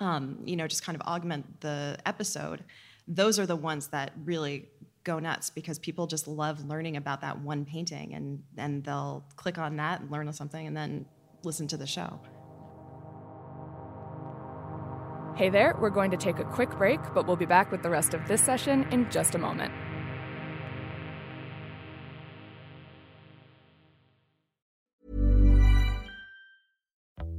[0.00, 2.64] um, you know, just kind of augment the episode,
[3.08, 4.68] those are the ones that really
[5.04, 9.58] go nuts because people just love learning about that one painting and and they'll click
[9.58, 11.06] on that and learn something and then
[11.44, 12.20] listen to the show.
[15.36, 17.90] Hey there, we're going to take a quick break, but we'll be back with the
[17.90, 19.72] rest of this session in just a moment.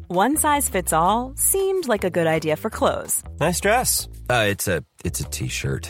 [0.07, 4.07] One size fits all seemed like a good idea for clothes Nice dress.
[4.29, 5.89] Uh, it's a it's a t-shirt.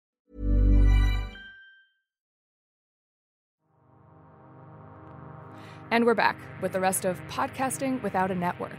[5.91, 8.71] And we're back with the rest of Podcasting Without a Network.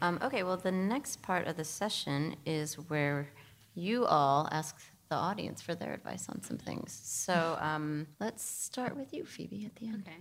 [0.00, 3.28] Um, okay, well, the next part of the session is where
[3.74, 4.76] you all ask
[5.08, 6.96] the audience for their advice on some things.
[7.02, 10.04] So um, let's start with you, Phoebe, at the end.
[10.06, 10.18] Okay.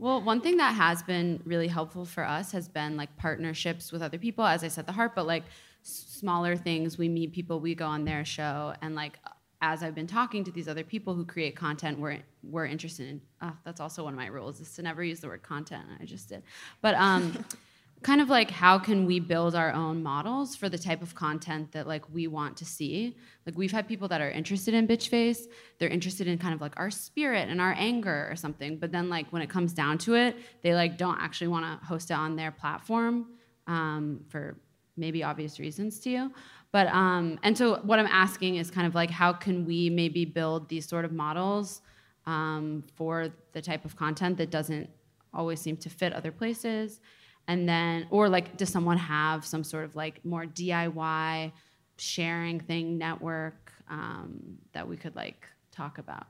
[0.00, 4.02] Well, one thing that has been really helpful for us has been like partnerships with
[4.02, 4.44] other people.
[4.44, 5.44] As I said, the heart, but like
[5.82, 6.98] smaller things.
[6.98, 9.16] We meet people, we go on their show, and like
[9.64, 13.20] as I've been talking to these other people who create content, we're we're interested in.
[13.40, 15.84] Oh, that's also one of my rules is to never use the word content.
[16.00, 16.42] I just did,
[16.82, 17.44] but um,
[18.02, 21.72] kind of like how can we build our own models for the type of content
[21.72, 25.08] that like we want to see like we've had people that are interested in bitch
[25.08, 25.46] face
[25.78, 29.08] they're interested in kind of like our spirit and our anger or something but then
[29.08, 32.14] like when it comes down to it they like don't actually want to host it
[32.14, 33.26] on their platform
[33.66, 34.58] um, for
[34.96, 36.32] maybe obvious reasons to you.
[36.72, 40.24] But um, and so what i'm asking is kind of like how can we maybe
[40.24, 41.82] build these sort of models
[42.26, 44.90] um, for the type of content that doesn't
[45.32, 47.00] always seem to fit other places?
[47.46, 51.52] And then or like does someone have some sort of like more diy
[51.96, 56.26] sharing thing network um, that we could like talk about?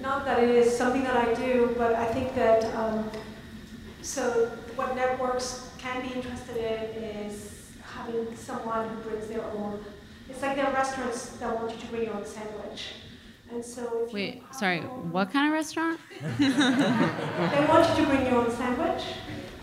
[0.00, 3.10] Not that it is something that I do, but I think that, um,
[4.02, 9.84] so what networks can be interested in is having someone who brings their own,
[10.28, 12.94] it's like there are restaurants that want you to bring your own sandwich.
[13.52, 15.98] And so if wait sorry what kind of restaurant
[16.38, 19.02] they want you to bring your own sandwich.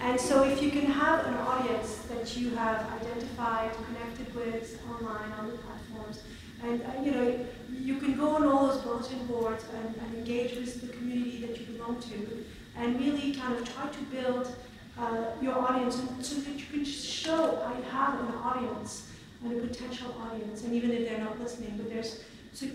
[0.01, 5.31] And so if you can have an audience that you have identified, connected with online
[5.39, 6.21] on the platforms,
[6.63, 10.55] and uh, you know, you can go on all those bulletin boards and, and engage
[10.55, 12.45] with the community that you belong to,
[12.77, 14.55] and really kind of try to build
[14.99, 19.09] uh, your audience so that you can show I have an audience
[19.43, 22.23] and a potential audience, and even if they're not listening, but there's
[22.53, 22.65] so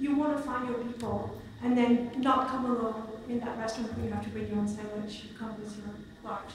[0.00, 4.06] you want to find your people and then not come alone in that restaurant where
[4.06, 5.24] you have to bring your own sandwich.
[5.24, 5.94] You come with your
[6.24, 6.52] large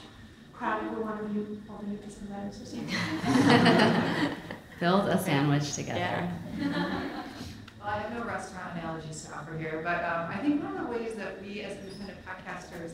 [0.52, 4.36] crowd, and one of you holding a piece of lettuce or something.
[4.80, 6.28] build a sandwich together
[7.78, 10.82] Well, I have no restaurant analogies to offer here, but um, I think one of
[10.86, 12.90] the ways that we as independent podcasters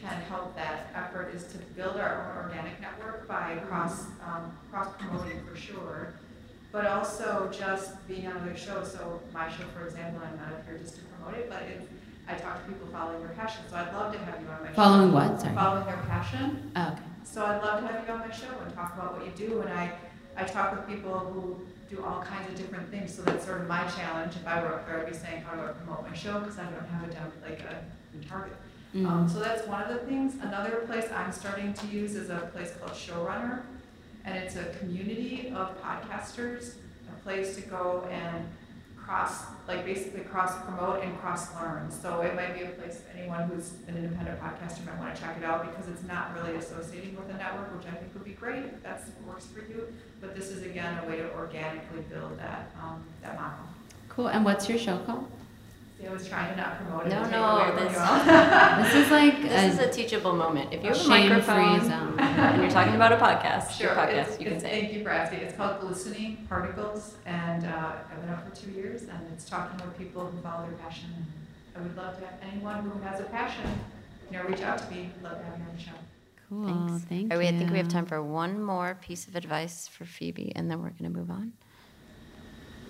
[0.00, 4.88] can help that effort is to build our own organic network by cross um, cross
[4.98, 6.14] promoting for sure,
[6.72, 8.92] but also just being on other shows.
[8.92, 11.82] So my show, for example, I'm not up here just to promote it, but if
[12.28, 13.62] I talk to people following their passion.
[13.70, 15.14] So I'd love to have you on my Following show.
[15.14, 15.40] what?
[15.40, 15.54] Sorry.
[15.54, 16.72] Following their passion.
[16.76, 17.02] Oh, okay.
[17.24, 19.60] So I'd love to have you on my show and talk about what you do.
[19.60, 19.92] And I,
[20.36, 21.60] I talk with people who
[21.94, 23.14] do all kinds of different things.
[23.14, 24.36] So that's sort of my challenge.
[24.36, 26.40] If I were up there, I'd be saying, how do I promote my show?
[26.40, 28.56] Because I don't have a down like a target.
[28.94, 29.06] Mm-hmm.
[29.06, 30.34] Um, so that's one of the things.
[30.40, 33.62] Another place I'm starting to use is a place called Showrunner,
[34.24, 36.74] and it's a community of podcasters,
[37.08, 38.46] a place to go and
[39.04, 41.90] cross, like basically cross promote and cross learn.
[41.90, 45.20] So it might be a place for anyone who's an independent podcaster might want to
[45.20, 48.24] check it out because it's not really associating with a network, which I think would
[48.24, 49.92] be great if that works for you.
[50.20, 53.66] But this is again a way to organically build that um, that model.
[54.08, 54.28] Cool.
[54.28, 55.30] And what's your show called?
[56.00, 57.10] See, I was trying to not promote it.
[57.10, 57.94] No, no, this.
[58.94, 60.72] This is like this is a a teachable moment.
[60.72, 62.16] If you a have a microphone zone.
[62.18, 64.70] and you're talking about a podcast, Sure, your podcast, it's- you can say.
[64.80, 65.40] Thank you for asking.
[65.40, 69.80] It's called Glistening Particles, and uh, I've been out for two years, and it's talking
[69.80, 71.10] about people who follow their passion.
[71.76, 73.64] I would love to have anyone who has a passion,
[74.30, 75.10] you know, reach out to me.
[75.22, 75.90] Love to have you on the show.
[76.48, 76.66] Cool.
[76.88, 77.04] Thanks.
[77.06, 80.04] Thank All right, I think we have time for one more piece of advice for
[80.04, 81.52] Phoebe, and then we're going to move on.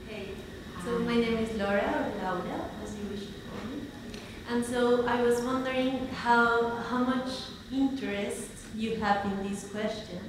[0.08, 0.28] Hey,
[0.84, 3.86] so my name is Laura or Laura, as you wish to call me.
[4.50, 7.30] And so I was wondering how how much
[7.72, 10.20] interest you have in this question,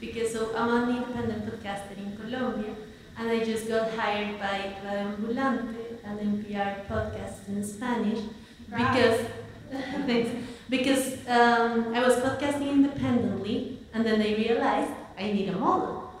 [0.00, 2.74] because so I'm an independent podcaster in Colombia,
[3.16, 8.20] and I just got hired by Radio Ambulante, an NPR podcast in Spanish,
[8.68, 9.20] because
[10.06, 10.30] thanks,
[10.68, 16.12] because um, I was podcasting independently, and then I realized I need a model.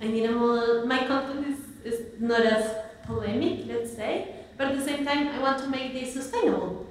[0.00, 0.86] I need a model.
[0.86, 5.38] My content is, is not as polemic, let's say, but at the same time, I
[5.38, 6.86] want to make this sustainable.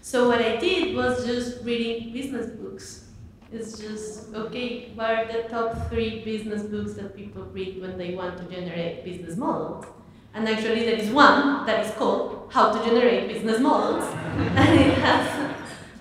[0.00, 3.04] So what I did was just reading business books.
[3.50, 4.92] It's just okay.
[4.94, 9.04] What are the top three business books that people read when they want to generate
[9.04, 9.86] business models?
[10.34, 14.04] And actually, there is one that is called "How to Generate Business Models,"
[14.60, 15.54] and it has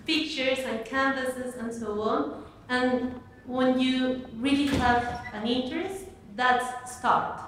[0.05, 2.43] pictures and canvases and so on.
[2.69, 6.05] And when you really have an interest,
[6.35, 7.46] that's start.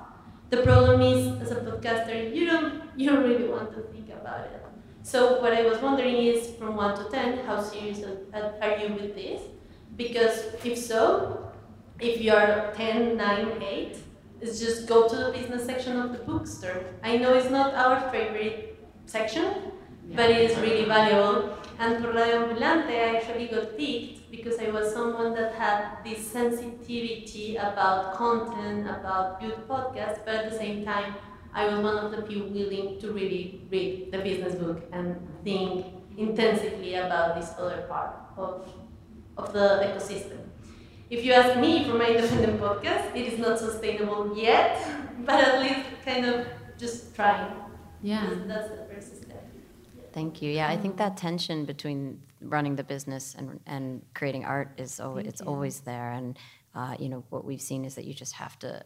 [0.50, 4.46] The problem is, as a podcaster, you don't you don't really want to think about
[4.46, 4.66] it.
[5.04, 8.00] So what I was wondering is, from one to ten, how serious
[8.62, 9.42] are you with this?
[9.96, 11.52] Because if so,
[12.00, 13.98] if you are 10, 9, 8,
[14.42, 16.86] it's just go to the business section of the bookstore.
[17.04, 19.72] I know it's not our favorite section,
[20.16, 21.58] but it is really valuable.
[21.80, 26.28] And for Radio Ambulante, I actually got picked because I was someone that had this
[26.28, 31.16] sensitivity about content, about good podcasts, but at the same time,
[31.54, 35.86] I was one of the few willing to really read the business book and think
[36.18, 38.68] intensively about this other part of,
[39.38, 40.40] of the ecosystem.
[41.10, 44.86] If you ask me for my independent podcast, it is not sustainable yet,
[45.26, 46.46] but at least kind of
[46.78, 47.54] just trying.
[48.02, 48.28] Yeah.
[48.30, 48.89] That's, that's the first step.
[50.14, 50.52] Thank you.
[50.52, 55.24] Yeah, I think that tension between running the business and and creating art is always
[55.24, 55.48] Thank it's you.
[55.48, 56.12] always there.
[56.12, 56.38] And
[56.76, 58.84] uh, you know what we've seen is that you just have to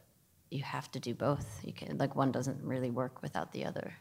[0.49, 1.61] you have to do both.
[1.63, 3.93] You can like one doesn't really work without the other.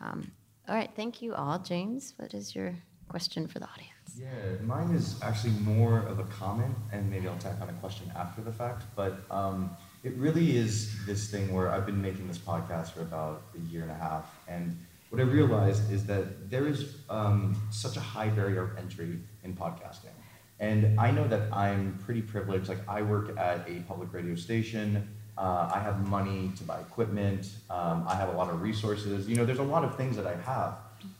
[0.00, 0.32] Um,
[0.68, 1.58] all right, thank you all.
[1.58, 2.74] James, what is your
[3.08, 3.90] question for the audience?
[4.18, 4.28] Yeah,
[4.62, 8.40] mine is actually more of a comment, and maybe I'll tack on a question after
[8.42, 8.84] the fact.
[8.96, 13.42] But um, it really is this thing where I've been making this podcast for about
[13.54, 14.78] a year and a half, and
[15.14, 19.54] what I realized is that there is um, such a high barrier of entry in
[19.54, 20.14] podcasting.
[20.58, 22.68] And I know that I'm pretty privileged.
[22.68, 25.08] Like, I work at a public radio station.
[25.38, 27.48] Uh, I have money to buy equipment.
[27.70, 29.28] Um, I have a lot of resources.
[29.28, 30.78] You know, there's a lot of things that I have.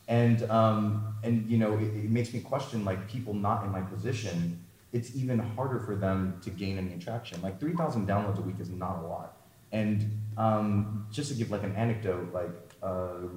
[0.09, 3.81] And, um, and you know, it, it makes me question, like, people not in my
[3.81, 7.41] position, it's even harder for them to gain any attraction.
[7.41, 9.37] Like, 3,000 downloads a week is not a lot.
[9.71, 12.64] And um, just to give like an anecdote, like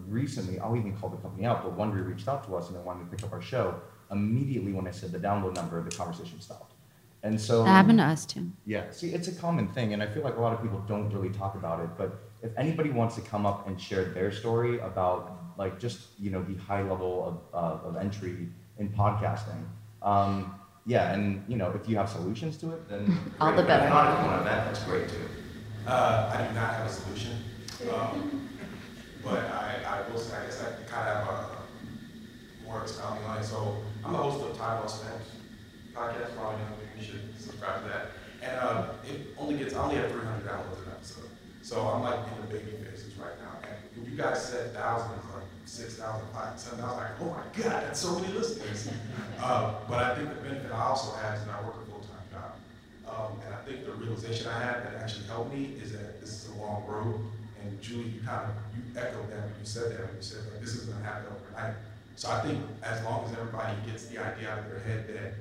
[0.08, 2.80] recently, I'll even call the company out, but Wondery reached out to us and they
[2.82, 3.74] wanted to pick up our show.
[4.10, 6.72] Immediately when I said the download number, the conversation stopped.
[7.22, 8.50] And so That happened to us too.
[8.64, 11.10] Yeah, see, it's a common thing, and I feel like a lot of people don't
[11.12, 11.90] really talk about it.
[11.98, 16.30] But if anybody wants to come up and share their story about like just you
[16.30, 19.64] know the high level of, uh, of entry in podcasting,
[20.02, 20.54] um,
[20.86, 23.66] yeah, and you know if you have solutions to it, then All the great.
[23.66, 23.84] better.
[23.86, 25.28] If not, if you want to vent, that's great too.
[25.88, 27.32] Uh, I do not have a solution,
[27.92, 28.47] um,
[29.30, 33.38] but I, I will say, I guess I kind of have a more expounding on
[33.38, 33.44] it.
[33.44, 35.20] So I'm the host of Time Well Spent
[35.94, 36.34] podcast.
[36.36, 36.60] Probably
[36.98, 38.06] you should subscribe to that.
[38.42, 41.28] And uh, it only gets, I only have 300 downloads an episode.
[41.62, 43.58] So I'm like in the baby phases right now.
[43.68, 46.26] And if you guys said thousands, like 6,000,
[46.56, 46.80] 7,000.
[46.80, 48.88] I was like, oh my God, that's so many listeners.
[49.42, 52.26] uh, but I think the benefit I also have is that I work a full-time
[52.32, 52.52] job.
[53.06, 56.30] Um, and I think the realization I had that actually helped me is that this
[56.30, 57.20] is a long road.
[57.68, 60.40] And Julie, you kind of, you echoed that when you said that, when you said
[60.50, 61.74] like, this is gonna happen overnight.
[62.16, 65.34] So I think as long as everybody gets the idea out of their head that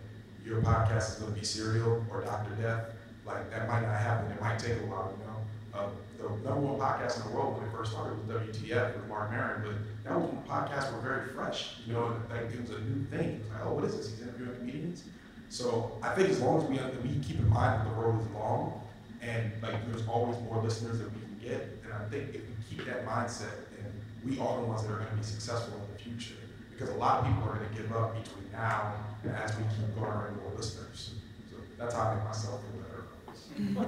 [0.45, 2.53] your podcast is gonna be Serial or Dr.
[2.61, 2.85] Death,
[3.25, 5.79] like that might not happen, it might take a while, you know?
[5.79, 9.07] Um, the number one podcast in the world when it first started was WTF with
[9.07, 12.71] Marc Maron, but that was when podcasts were very fresh, you know, like it was
[12.71, 13.35] a new thing.
[13.35, 14.09] It was like, oh, what is this?
[14.09, 15.03] He's interviewing comedians?
[15.49, 18.27] So I think as long as we, we keep in mind that the road is
[18.33, 18.81] long
[19.21, 22.55] and like there's always more listeners that we can get, and I think if we
[22.69, 25.93] keep that mindset, and we are the ones that are going to be successful in
[25.93, 26.35] the future,
[26.71, 29.63] because a lot of people are going to give up between now and as we
[29.75, 31.15] keep garnering more listeners.
[31.49, 33.07] So that's how I make myself feel better.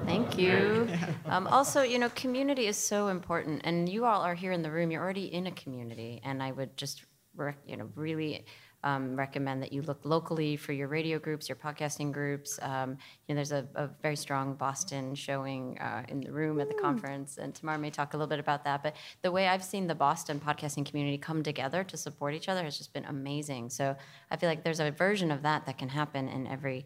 [0.06, 0.90] Thank you.
[1.28, 4.72] Um, also, you know, community is so important, and you all are here in the
[4.72, 4.90] room.
[4.90, 7.04] You're already in a community, and I would just,
[7.36, 8.46] rec- you know, really
[8.84, 12.60] um, recommend that you look locally for your radio groups, your podcasting groups.
[12.62, 16.70] Um, you know, there's a, a, very strong Boston showing uh, in the room at
[16.70, 18.82] the conference, and Tamar may talk a little bit about that.
[18.82, 22.64] But the way I've seen the Boston podcasting community come together to support each other
[22.64, 23.70] has just been amazing.
[23.70, 23.96] So
[24.32, 26.86] I feel like there's a version of that that can happen in every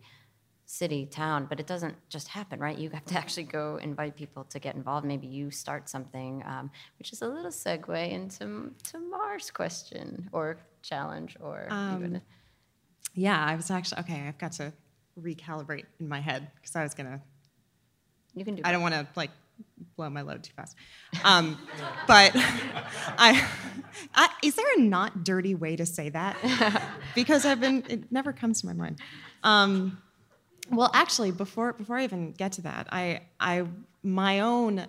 [0.74, 2.78] city, town, but it doesn't just happen, right?
[2.78, 5.06] You have to actually go invite people to get involved.
[5.06, 11.38] Maybe you start something, um, which is a little segue into Tamar's question or challenge
[11.40, 12.22] or Um, even.
[13.14, 14.28] Yeah, I was actually okay.
[14.28, 14.74] I've got to
[15.22, 17.22] recalibrate in my head because I was gonna.
[18.34, 18.64] You can do.
[18.66, 19.30] I don't want to like
[19.96, 20.76] blow my load too fast,
[21.24, 21.56] um,
[22.08, 23.48] but I,
[24.16, 24.30] I.
[24.42, 26.36] Is there a not dirty way to say that?
[27.16, 27.84] Because I've been.
[27.90, 28.98] It never comes to my mind.
[29.44, 30.02] Um,
[30.72, 33.66] well, actually, before before I even get to that, I I
[34.02, 34.88] my own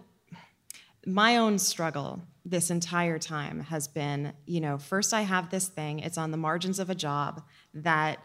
[1.07, 6.01] my own struggle this entire time has been, you know, first I have this thing,
[6.01, 8.18] it's on the margins of a job that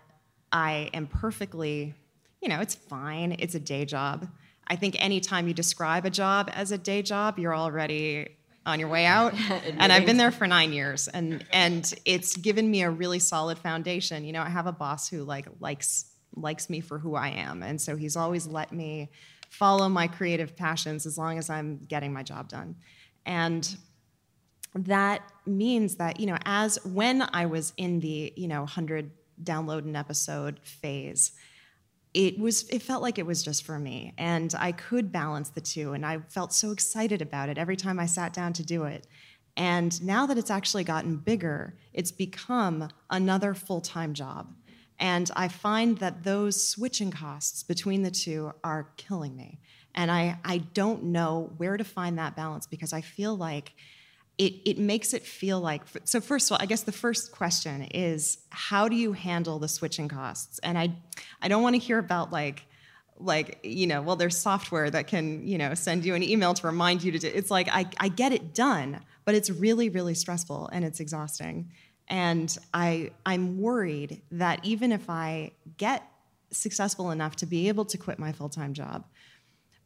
[0.52, 1.94] I am perfectly,
[2.42, 4.28] you know, it's fine, it's a day job.
[4.68, 8.36] I think anytime you describe a job as a day job, you're already
[8.66, 9.34] on your way out.
[9.78, 13.58] and I've been there for nine years and and it's given me a really solid
[13.58, 14.26] foundation.
[14.26, 16.06] You know, I have a boss who like likes
[16.42, 17.64] likes me for who I am.
[17.64, 19.10] And so he's always let me
[19.50, 22.76] follow my creative passions as long as I'm getting my job done.
[23.26, 23.76] And
[24.76, 29.12] that means that, you know, as when I was in the, you know, 100
[29.44, 31.32] download an episode phase,
[32.14, 35.62] it was it felt like it was just for me and I could balance the
[35.62, 38.86] two and I felt so excited about it every time I sat down to do
[38.86, 39.06] it.
[39.56, 44.54] And now that it's actually gotten bigger, it's become another full-time job.
[45.00, 49.60] And I find that those switching costs between the two are killing me.
[49.96, 53.74] And I, I don't know where to find that balance because I feel like
[54.38, 57.84] it, it makes it feel like so first of all i guess the first question
[57.94, 60.94] is how do you handle the switching costs and i
[61.42, 62.64] i don't want to hear about like
[63.20, 66.66] like you know well there's software that can you know send you an email to
[66.66, 70.14] remind you to do it's like i, I get it done but it's really really
[70.14, 71.70] stressful and it's exhausting
[72.10, 76.04] and i i'm worried that even if i get
[76.52, 79.06] successful enough to be able to quit my full-time job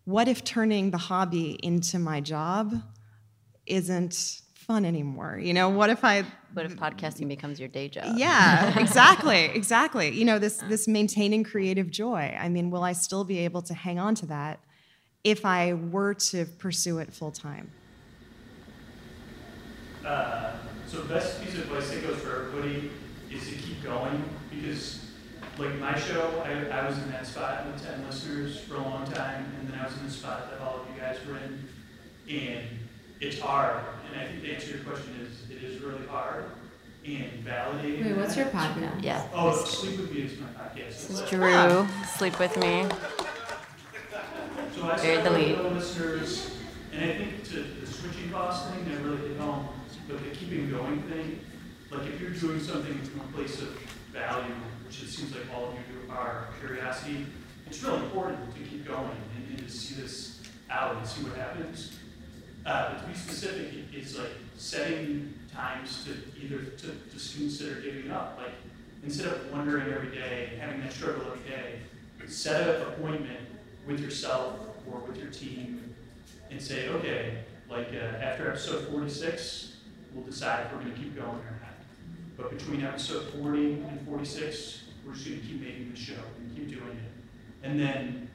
[0.05, 2.73] what if turning the hobby into my job
[3.65, 5.39] isn't fun anymore?
[5.41, 8.17] You know what if i What if podcasting becomes your day job?
[8.17, 10.09] yeah exactly exactly.
[10.11, 12.35] You know this this maintaining creative joy.
[12.39, 14.59] I mean will i still be able to hang on to that
[15.23, 17.71] if i were to pursue it full time
[20.05, 20.51] Uh,
[20.93, 22.91] so the best piece of advice that goes for everybody
[23.31, 25.03] is to keep going because
[25.57, 29.05] like my show, I, I was in that spot with 10 listeners for a long
[29.05, 31.67] time, and then I was in the spot that all of you guys were in.
[32.29, 32.65] And
[33.19, 33.83] it's hard.
[34.11, 36.45] And I think the answer to your question is it is really hard.
[37.05, 38.03] And validating.
[38.05, 39.03] Wait, what's that- your podcast?
[39.03, 39.27] Yeah.
[39.33, 41.07] Oh, Sleep With Me is my podcast.
[41.07, 41.87] This is Drew.
[42.17, 42.85] Sleep with me.
[44.75, 45.57] So I Buried the started lead.
[45.63, 46.51] with listeners,
[46.93, 49.67] and I think to the switching cost thing, that really hit home.
[50.07, 51.39] But the keeping going thing,
[51.91, 53.69] like if you're doing something from a place of
[54.11, 54.53] value,
[54.85, 57.25] which it seems like all of you are, curiosity,
[57.67, 61.35] it's really important to keep going and, and to see this out and see what
[61.37, 61.97] happens.
[62.65, 67.81] Uh, but to be specific, it's like setting times to either to students that are
[67.81, 68.37] giving up.
[68.37, 68.53] Like
[69.03, 71.79] instead of wondering every day and having that struggle every day,
[72.27, 73.39] set an appointment
[73.85, 75.93] with yourself or with your team
[76.49, 77.39] and say, okay,
[77.69, 79.72] like uh, after episode 46,
[80.13, 81.73] we'll decide if we're going to keep going or not.
[82.37, 86.55] But between episode 40 and 46, we're just going to keep making the show and
[86.55, 87.67] keep doing it.
[87.67, 88.29] And then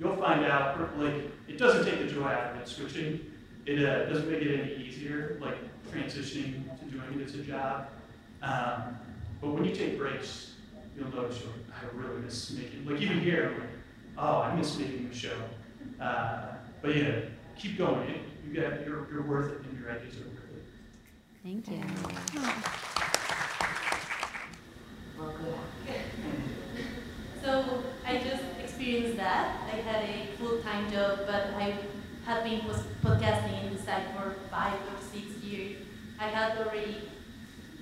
[0.00, 1.14] you'll find out, like,
[1.46, 3.20] it doesn't take the joy out of it switching.
[3.66, 5.56] it uh, doesn't make it any easier, like
[5.90, 7.88] transitioning to doing it as a job.
[8.42, 8.98] Um,
[9.40, 10.54] but when you take breaks,
[10.96, 13.68] you'll notice you're I really miss making, like even here, like,
[14.18, 15.36] oh, I miss making the show.
[16.00, 17.20] Uh, but yeah,
[17.56, 18.20] keep going.
[18.46, 20.37] You got, you're, you're worth it, and your ideas are.
[21.42, 21.80] Thank you.
[27.42, 29.62] So I just experienced that.
[29.72, 31.78] I had a full-time job, but I
[32.26, 32.60] had been
[33.02, 35.76] podcasting in the site for five or six years.
[36.20, 37.08] I had already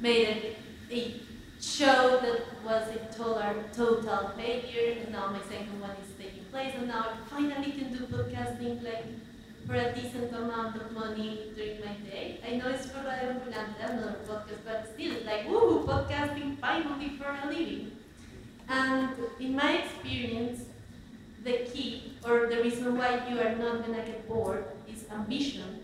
[0.00, 0.56] made
[0.90, 1.20] a, a
[1.60, 6.74] show that was a total, total failure, and now my second one is taking place,
[6.76, 9.06] and now I finally can do podcasting like
[9.66, 12.40] for a decent amount of money during my day.
[12.46, 13.40] I know it's for I'm
[14.28, 17.92] podcast, but still, like, woohoo, podcasting finally for a living.
[18.68, 19.10] And
[19.40, 20.62] in my experience,
[21.44, 25.80] the key or the reason why you are not gonna get bored is ambition.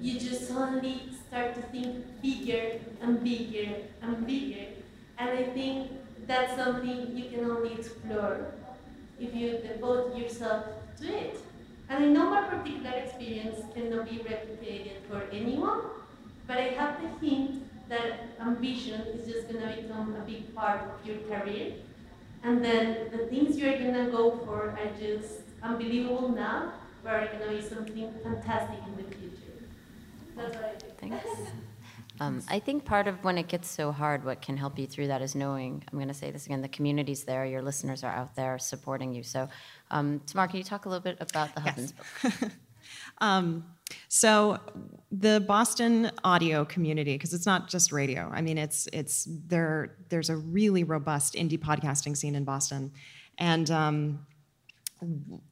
[0.00, 4.66] You just suddenly start to think bigger and bigger and bigger.
[5.18, 5.90] And I think
[6.26, 8.54] that's something you can only explore
[9.18, 10.64] if you devote yourself
[11.00, 11.36] to it.
[11.90, 15.80] And I know my particular experience cannot be replicated for anyone,
[16.46, 21.04] but I have the hint that ambition is just gonna become a big part of
[21.04, 21.72] your career.
[22.44, 27.50] And then the things you're gonna go for are just unbelievable now, but are gonna
[27.50, 29.58] be something fantastic in the future.
[30.36, 30.86] That's what I do.
[31.00, 31.50] Thanks.
[32.20, 35.06] Um, I think part of when it gets so hard, what can help you through
[35.06, 38.12] that is knowing, I'm going to say this again, the community's there, your listeners are
[38.12, 39.22] out there supporting you.
[39.22, 39.48] So,
[39.90, 41.92] um, Tamar, can you talk a little bit about the Husbands
[42.22, 42.32] book?
[43.18, 43.64] Um,
[44.08, 44.58] so
[45.12, 48.30] the Boston audio community, because it's not just radio.
[48.32, 49.96] I mean, it's it's there.
[50.08, 52.92] There's a really robust indie podcasting scene in Boston,
[53.38, 54.26] and um,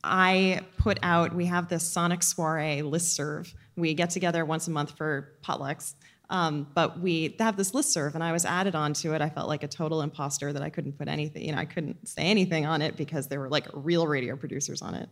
[0.02, 1.34] I put out.
[1.34, 3.52] We have this Sonic Soiree listserv.
[3.76, 5.94] We get together once a month for potlucks.
[6.30, 9.22] Um, but we have this listserv, and I was added onto it.
[9.22, 12.06] I felt like a total imposter that I couldn't put anything, you know, I couldn't
[12.06, 15.08] say anything on it because there were like real radio producers on it.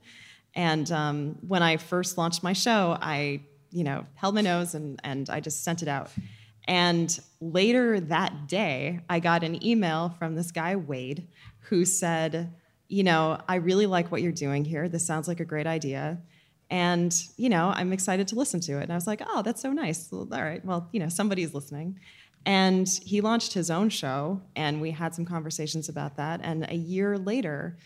[0.54, 5.00] And um, when I first launched my show, I, you know, held my nose and,
[5.04, 6.10] and I just sent it out.
[6.68, 11.28] And later that day, I got an email from this guy, Wade,
[11.60, 12.52] who said,
[12.88, 14.88] you know, I really like what you're doing here.
[14.88, 16.18] This sounds like a great idea.
[16.70, 18.84] And, you know, I'm excited to listen to it.
[18.84, 20.12] And I was like, oh, that's so nice.
[20.12, 22.00] All right, well, you know, somebody's listening.
[22.44, 26.40] And he launched his own show, and we had some conversations about that.
[26.42, 27.76] And a year later,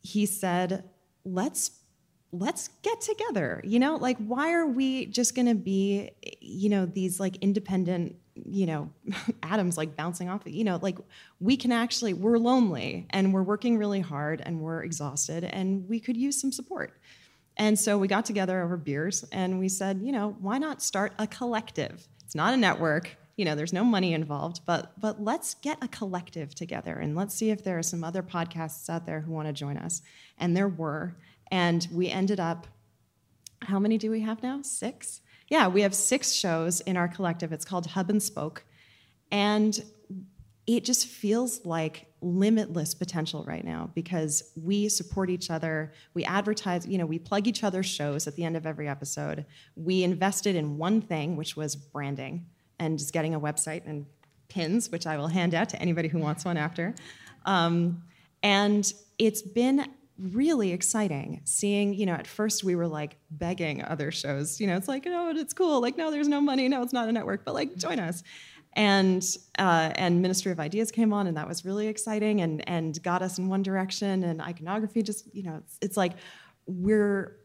[0.00, 0.84] he said,
[1.24, 1.80] let's
[2.32, 6.86] let's get together you know like why are we just going to be you know
[6.86, 8.88] these like independent you know
[9.42, 10.96] atoms like bouncing off you know like
[11.40, 15.98] we can actually we're lonely and we're working really hard and we're exhausted and we
[15.98, 17.00] could use some support
[17.56, 21.12] and so we got together over beers and we said you know why not start
[21.18, 25.54] a collective it's not a network you know there's no money involved but but let's
[25.54, 29.20] get a collective together and let's see if there are some other podcasts out there
[29.20, 30.02] who want to join us
[30.38, 31.16] and there were
[31.50, 32.66] and we ended up,
[33.62, 34.62] how many do we have now?
[34.62, 35.20] Six?
[35.48, 37.52] Yeah, we have six shows in our collective.
[37.52, 38.64] It's called Hub and Spoke.
[39.32, 39.82] And
[40.76, 45.92] it just feels like limitless potential right now because we support each other.
[46.14, 49.46] We advertise, you know, we plug each other's shows at the end of every episode.
[49.74, 52.46] We invested in one thing, which was branding
[52.78, 54.06] and just getting a website and
[54.48, 56.94] pins, which I will hand out to anybody who wants one after.
[57.46, 58.04] Um,
[58.42, 59.86] and it's been
[60.18, 64.76] really exciting seeing you know at first we were like begging other shows you know
[64.76, 67.42] it's like no it's cool like no there's no money no it's not a network
[67.42, 68.22] but like join us
[68.74, 69.24] and
[69.58, 73.22] uh, and ministry of ideas came on and that was really exciting and and got
[73.22, 76.12] us in one direction and iconography just you know it's, it's like
[76.66, 77.36] we're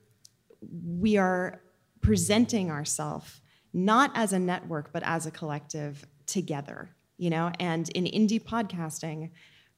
[0.83, 1.61] we are
[2.01, 3.41] presenting ourselves
[3.73, 9.31] not as a network but as a collective together you know and in indie podcasting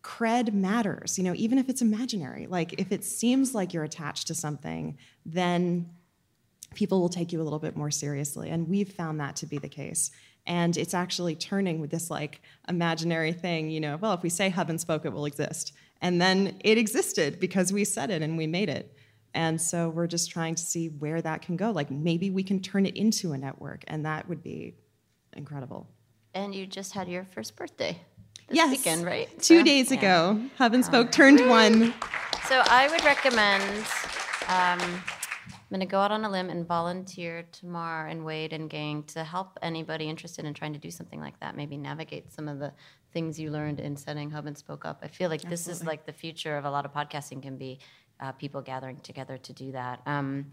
[0.08, 2.48] cred matters, you know, even if it's imaginary.
[2.48, 5.90] Like if it seems like you're attached to something, then
[6.76, 8.50] people will take you a little bit more seriously.
[8.50, 10.12] And we've found that to be the case.
[10.48, 14.50] And it's actually turning with this like imaginary thing, you know, well, if we say
[14.50, 15.74] hub and spoke, it will exist.
[16.02, 18.96] And then it existed because we said it and we made it.
[19.34, 21.72] And so we're just trying to see where that can go.
[21.72, 24.74] Like maybe we can turn it into a network, and that would be
[25.34, 25.88] incredible.
[26.34, 28.00] And you just had your first birthday
[28.48, 28.72] this yes.
[28.72, 29.30] weekend, right?
[29.42, 29.98] Two So, days yeah.
[29.98, 31.94] ago, Hub and Spoke turned one.
[32.48, 33.86] So I would recommend.
[34.48, 35.04] Um,
[35.70, 39.04] I'm going to go out on a limb and volunteer Tamar and Wade and gang
[39.08, 41.58] to help anybody interested in trying to do something like that.
[41.58, 42.72] Maybe navigate some of the
[43.12, 45.00] things you learned in setting Hub and Spoke up.
[45.04, 47.80] I feel like this is like the future of a lot of podcasting can be
[48.22, 50.00] uh, people gathering together to do that.
[50.06, 50.46] Um,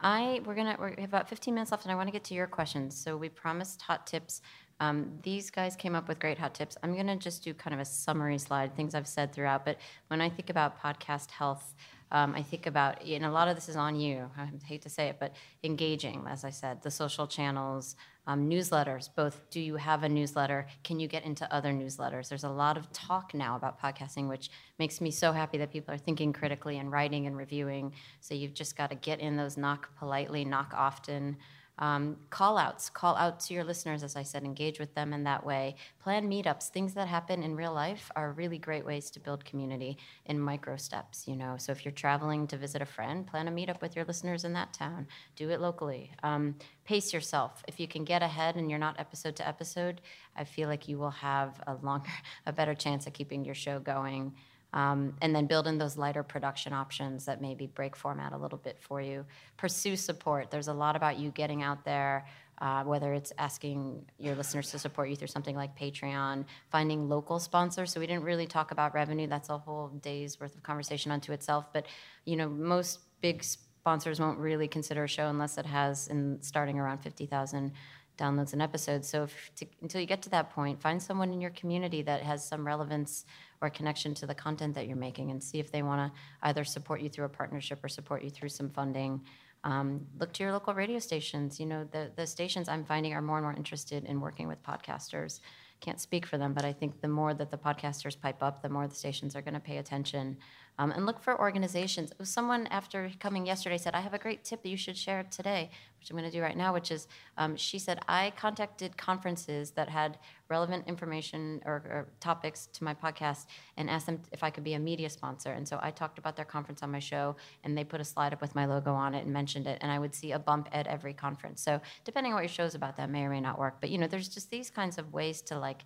[0.00, 2.34] I we're gonna we have about 15 minutes left, and I want to get to
[2.34, 2.96] your questions.
[2.96, 4.42] So we promised hot tips.
[4.80, 6.76] Um, these guys came up with great hot tips.
[6.82, 9.64] I'm gonna just do kind of a summary slide, things I've said throughout.
[9.64, 11.74] But when I think about podcast health,
[12.10, 14.30] um, I think about, and a lot of this is on you.
[14.36, 17.96] I hate to say it, but engaging, as I said, the social channels,
[18.26, 19.08] um, newsletters.
[19.14, 20.66] Both, do you have a newsletter?
[20.84, 22.28] Can you get into other newsletters?
[22.28, 25.94] There's a lot of talk now about podcasting, which makes me so happy that people
[25.94, 27.92] are thinking critically and writing and reviewing.
[28.20, 31.36] So you've just got to get in those knock politely, knock often.
[31.78, 35.24] Um, call outs, call out to your listeners, as I said, engage with them in
[35.24, 35.76] that way.
[36.02, 39.96] Plan meetups, things that happen in real life are really great ways to build community
[40.26, 41.56] in micro steps, you know.
[41.58, 44.52] So if you're traveling to visit a friend, plan a meetup with your listeners in
[44.54, 45.06] that town.
[45.36, 46.10] Do it locally.
[46.22, 47.62] Um, pace yourself.
[47.68, 50.00] If you can get ahead and you're not episode to episode,
[50.36, 52.10] I feel like you will have a longer,
[52.46, 54.34] a better chance of keeping your show going.
[54.74, 58.58] Um, and then build in those lighter production options that maybe break format a little
[58.58, 59.24] bit for you.
[59.56, 60.50] Pursue support.
[60.50, 62.26] There's a lot about you getting out there,
[62.60, 67.38] uh, whether it's asking your listeners to support you through something like Patreon, finding local
[67.38, 67.92] sponsors.
[67.92, 69.26] So we didn't really talk about revenue.
[69.26, 71.72] That's a whole day's worth of conversation unto itself.
[71.72, 71.86] But
[72.26, 76.78] you know, most big sponsors won't really consider a show unless it has in starting
[76.78, 77.72] around fifty thousand
[78.18, 79.04] downloads an episode.
[79.04, 82.20] So if, to, until you get to that point, find someone in your community that
[82.22, 83.24] has some relevance
[83.60, 86.20] or a connection to the content that you're making and see if they want to
[86.42, 89.20] either support you through a partnership or support you through some funding.
[89.64, 91.58] Um, look to your local radio stations.
[91.58, 94.62] You know, the, the stations I'm finding are more and more interested in working with
[94.62, 95.40] podcasters.
[95.80, 98.68] Can't speak for them, but I think the more that the podcasters pipe up, the
[98.68, 100.36] more the stations are going to pay attention.
[100.78, 102.12] Um, and look for organizations.
[102.22, 105.70] Someone after coming yesterday said, I have a great tip that you should share today,
[105.98, 109.72] which I'm going to do right now, which is um, she said, I contacted conferences
[109.72, 110.18] that had
[110.48, 114.74] relevant information or, or, topics to my podcast and asked them if I could be
[114.74, 115.52] a media sponsor.
[115.52, 118.32] And so I talked about their conference on my show, and they put a slide
[118.32, 119.78] up with my logo on it and mentioned it.
[119.80, 121.60] And I would see a bump at every conference.
[121.60, 123.78] So depending on what your show is about, that may or may not work.
[123.80, 125.82] But you know, there's just these kinds of ways to like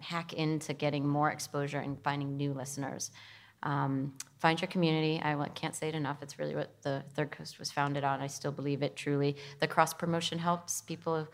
[0.00, 3.10] hack into getting more exposure and finding new listeners.
[3.62, 5.20] Um, find your community.
[5.22, 6.22] I can't say it enough.
[6.22, 8.20] It's really what the Third Coast was founded on.
[8.20, 9.36] I still believe it truly.
[9.60, 11.28] The cross promotion helps people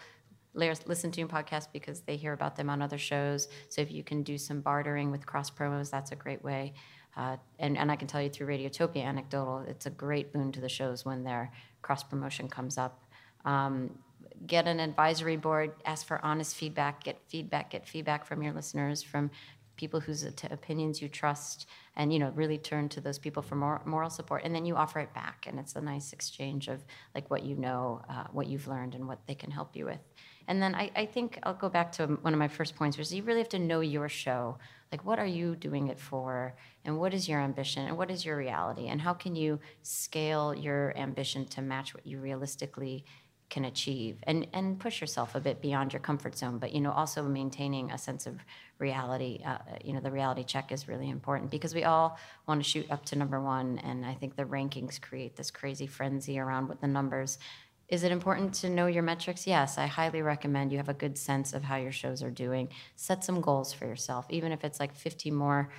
[0.54, 3.48] listen to your podcast because they hear about them on other shows.
[3.68, 6.74] So if you can do some bartering with cross promos, that's a great way.
[7.16, 10.60] Uh, and, and I can tell you through Radiotopia anecdotal, it's a great boon to
[10.60, 11.52] the shows when their
[11.82, 13.04] cross promotion comes up.
[13.44, 13.98] Um,
[14.46, 19.02] get an advisory board, ask for honest feedback, get feedback, get feedback from your listeners,
[19.02, 19.30] from
[19.76, 21.66] people whose opinions you trust
[21.96, 24.42] and you know really turn to those people for more moral support.
[24.44, 27.56] And then you offer it back and it's a nice exchange of like what you
[27.56, 30.00] know uh, what you've learned and what they can help you with.
[30.46, 33.06] And then I, I think i'll go back to one of my first points which
[33.06, 34.58] is you really have to know your show.
[34.92, 36.54] Like what are you doing it for?
[36.84, 37.86] And what is your ambition?
[37.86, 38.88] And what is your reality?
[38.88, 43.04] And how can you scale your ambition to match what you realistically
[43.54, 44.16] can achieve.
[44.24, 47.92] And and push yourself a bit beyond your comfort zone but you know also maintaining
[47.92, 48.34] a sense of
[48.78, 52.68] reality uh, you know the reality check is really important because we all want to
[52.68, 53.78] shoot up to number one.
[53.78, 57.38] And i think the rankings create this crazy frenzy around what the numbers
[57.86, 59.46] is it important to know your metrics?
[59.46, 62.68] Yes i highly recommend you have a good sense of how your shows are doing.
[62.96, 65.70] Set some goals for yourself even if it's like 50 more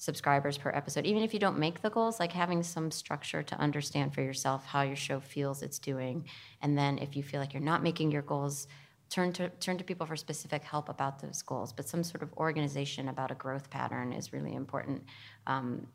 [0.00, 1.04] subscribers per episode.
[1.04, 4.64] Even if you don't make the goals, like having some structure to understand for yourself
[4.64, 6.24] how your show feels it's doing.
[6.62, 8.66] And then if you feel like you're not making your goals,
[9.10, 11.74] turn to turn to people for specific help about those goals.
[11.74, 15.02] But some sort of organization about a growth pattern is really important.
[15.46, 15.86] Um,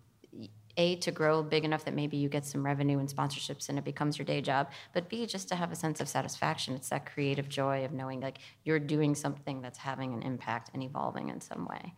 [0.77, 3.85] a to grow big enough that maybe you get some revenue and sponsorships and it
[3.85, 7.05] becomes your day job but b just to have a sense of satisfaction it's that
[7.05, 11.39] creative joy of knowing like you're doing something that's having an impact and evolving in
[11.39, 11.93] some way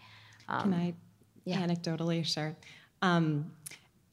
[0.47, 0.93] um, can i
[1.47, 1.65] yeah.
[1.65, 2.55] anecdotally share.
[3.01, 3.51] Um,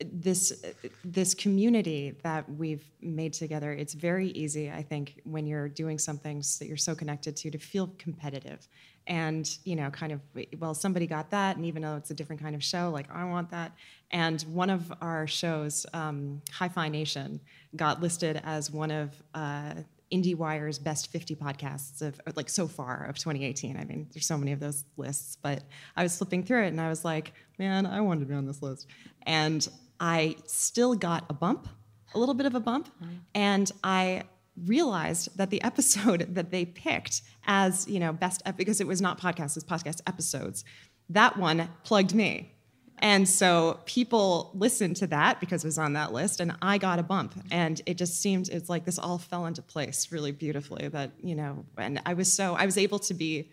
[0.00, 0.64] this
[1.04, 6.42] this community that we've made together it's very easy i think when you're doing something
[6.58, 8.68] that you're so connected to to feel competitive
[9.06, 10.20] and you know kind of
[10.58, 13.24] well somebody got that and even though it's a different kind of show like i
[13.24, 13.72] want that
[14.10, 17.40] and one of our shows um, Hi-Phi Nation
[17.74, 19.74] got listed as one of uh,
[20.14, 23.76] IndieWire's best 50 podcasts of like so far of 2018.
[23.76, 25.62] I mean, there's so many of those lists, but
[25.96, 28.46] I was flipping through it and I was like, man, I wanted to be on
[28.46, 28.86] this list.
[29.22, 29.66] And
[29.98, 31.68] I still got a bump,
[32.14, 33.14] a little bit of a bump, mm-hmm.
[33.34, 34.24] and I
[34.66, 39.20] realized that the episode that they picked as, you know, best because it was not
[39.20, 40.64] podcasts, it's podcast episodes.
[41.10, 42.54] That one plugged me
[42.98, 46.98] and so people listened to that because it was on that list, and I got
[46.98, 47.34] a bump.
[47.50, 50.88] And it just seemed it's like this all fell into place really beautifully.
[50.88, 53.50] That you know, and I was so I was able to be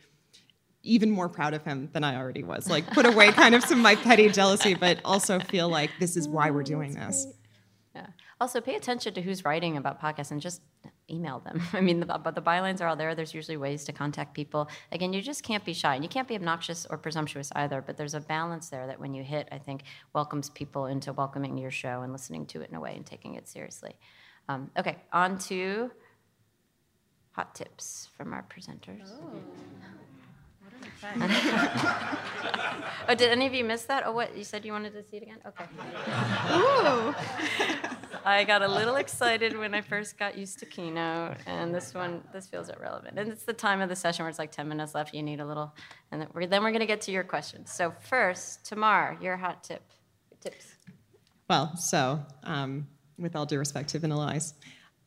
[0.84, 2.70] even more proud of him than I already was.
[2.70, 6.18] Like put away kind of some of my petty jealousy, but also feel like this
[6.18, 7.28] is why we're oh, doing this.
[7.96, 8.08] Yeah.
[8.40, 10.62] Also, pay attention to who's writing about podcasts and just
[11.10, 11.62] email them.
[11.74, 13.16] I mean, the, but the bylines are all there.
[13.16, 14.70] There's usually ways to contact people.
[14.92, 17.82] Again, you just can't be shy, and you can't be obnoxious or presumptuous either.
[17.82, 21.58] But there's a balance there that when you hit, I think welcomes people into welcoming
[21.58, 23.96] your show and listening to it in a way and taking it seriously.
[24.50, 25.92] Um, okay, on to
[27.32, 29.10] hot tips from our presenters.
[29.12, 29.42] oh,
[33.16, 34.04] did any of you miss that?
[34.06, 34.38] Oh, what?
[34.38, 35.40] You said you wanted to see it again?
[35.46, 35.66] Okay.
[36.54, 37.16] Ooh.
[38.24, 42.22] I got a little excited when I first got used to Keynote, and this one,
[42.34, 43.18] this feels irrelevant.
[43.18, 45.14] And it's the time of the session where it's like 10 minutes left.
[45.14, 45.74] You need a little,
[46.12, 47.72] and then we're, then we're going to get to your questions.
[47.72, 49.82] So first, Tamar, your hot tip,
[50.40, 50.76] tips.
[51.50, 52.88] Well, so um,
[53.18, 54.54] with all due respect to Vanilla Ice,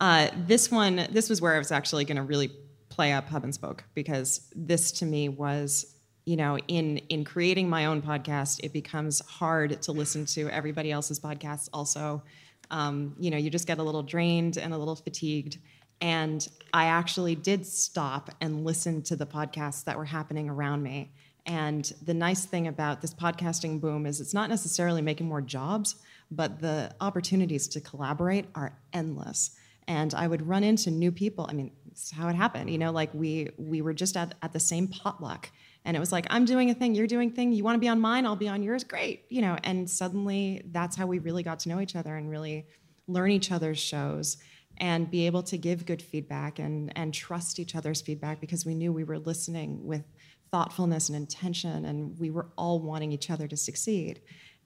[0.00, 2.50] uh, this one, this was where I was actually going to really
[2.94, 5.94] play up Hub and Spoke because this to me was,
[6.26, 10.92] you know, in in creating my own podcast, it becomes hard to listen to everybody
[10.92, 11.68] else's podcasts.
[11.72, 12.22] Also,
[12.70, 15.58] um, you know, you just get a little drained and a little fatigued.
[16.00, 21.12] And I actually did stop and listen to the podcasts that were happening around me.
[21.46, 25.96] And the nice thing about this podcasting boom is it's not necessarily making more jobs,
[26.30, 29.56] but the opportunities to collaborate are endless.
[29.86, 31.46] And I would run into new people.
[31.48, 31.70] I mean,
[32.10, 32.70] how it happened.
[32.70, 35.50] You know, like we we were just at, at the same potluck.
[35.86, 37.80] And it was like, I'm doing a thing, you're doing a thing, you want to
[37.80, 39.26] be on mine, I'll be on yours, great.
[39.28, 42.66] You know, and suddenly that's how we really got to know each other and really
[43.06, 44.38] learn each other's shows
[44.78, 48.74] and be able to give good feedback and and trust each other's feedback because we
[48.74, 50.04] knew we were listening with
[50.50, 54.20] thoughtfulness and intention and we were all wanting each other to succeed.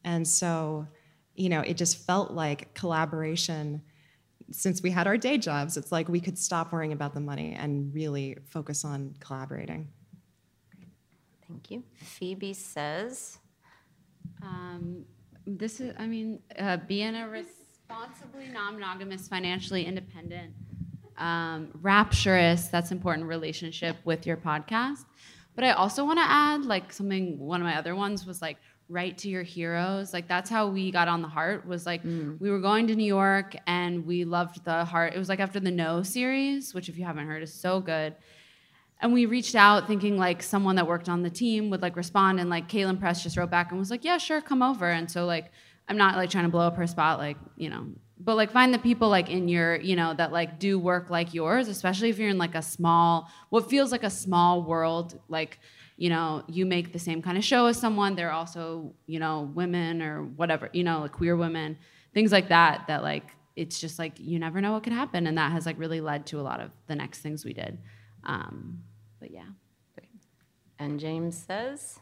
[0.05, 0.87] And so,
[1.35, 3.83] you know, it just felt like collaboration
[4.51, 7.55] since we had our day jobs, it's like we could stop worrying about the money
[7.59, 9.89] and really focus on collaborating.
[11.47, 11.83] Thank you.
[11.97, 13.39] Phoebe says,
[14.43, 15.05] um,
[15.47, 20.53] "This is, I mean, uh, being a responsibly non-monogamous, financially independent,
[21.17, 22.69] um, rapturous.
[22.69, 25.05] That's important relationship with your podcast."
[25.55, 27.39] But I also want to add, like something.
[27.39, 28.59] One of my other ones was like
[28.89, 30.13] write to your heroes.
[30.13, 32.41] Like that's how we got on the heart was like mm.
[32.41, 35.15] we were going to new york and we loved the heart.
[35.15, 38.15] It was like after the no series which if you haven't heard is so good.
[39.01, 42.41] And we reached out thinking like someone that worked on the team would like respond.
[42.41, 44.89] And like Kaitlin Prest just wrote back and was like yeah sure come over.
[44.89, 45.53] And so like
[45.89, 47.87] I'm not like trying to blow up her spot like you know.
[48.21, 51.35] But like find the people like in your you know that like do work like
[51.35, 55.61] yours especially if you're in like a small what feels like a small world like
[55.99, 58.15] you know, you make the same kind of show as someone.
[58.15, 61.77] They're also, you know, women or whatever, you know, like queer women,
[62.15, 65.27] things like that, that like, it's just like, you never know what could happen.
[65.27, 67.79] And that has like really led to a lot of the next things we did.
[68.23, 68.85] Um,
[69.19, 69.49] but yeah.
[70.79, 71.99] And James says?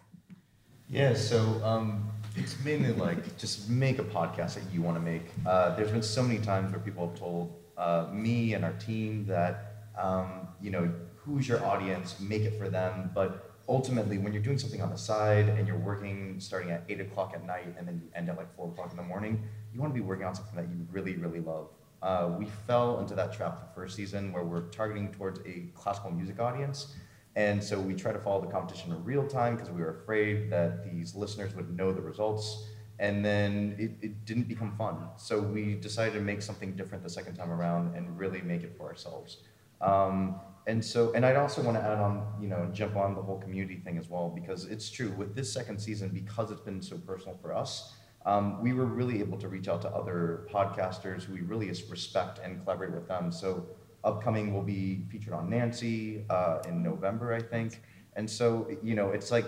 [0.90, 5.22] Yeah, so um, it's mainly like just make a podcast that you want to make.
[5.46, 9.24] Uh, there's been so many times where people have told uh, me and our team
[9.24, 13.10] that, um, you know, who's your audience, make it for them.
[13.14, 17.00] But ultimately, when you're doing something on the side and you're working starting at eight
[17.00, 19.42] o'clock at night and then you end at like four o'clock in the morning,
[19.72, 21.68] you want to be working on something that you really, really love.
[22.02, 26.10] Uh, we fell into that trap the first season where we're targeting towards a classical
[26.10, 26.94] music audience.
[27.34, 30.50] And so we try to follow the competition in real time because we were afraid
[30.50, 32.68] that these listeners would know the results.
[32.98, 35.08] And then it, it didn't become fun.
[35.16, 38.74] So we decided to make something different the second time around and really make it
[38.76, 39.38] for ourselves.
[39.82, 43.22] Um, and so, and I'd also want to add on, you know, jump on the
[43.22, 46.82] whole community thing as well, because it's true with this second season, because it's been
[46.82, 47.94] so personal for us,
[48.24, 52.40] um, we were really able to reach out to other podcasters who we really respect
[52.42, 53.30] and collaborate with them.
[53.30, 53.66] So,
[54.02, 57.82] upcoming will be featured on Nancy uh, in November, I think.
[58.14, 59.46] And so, you know, it's like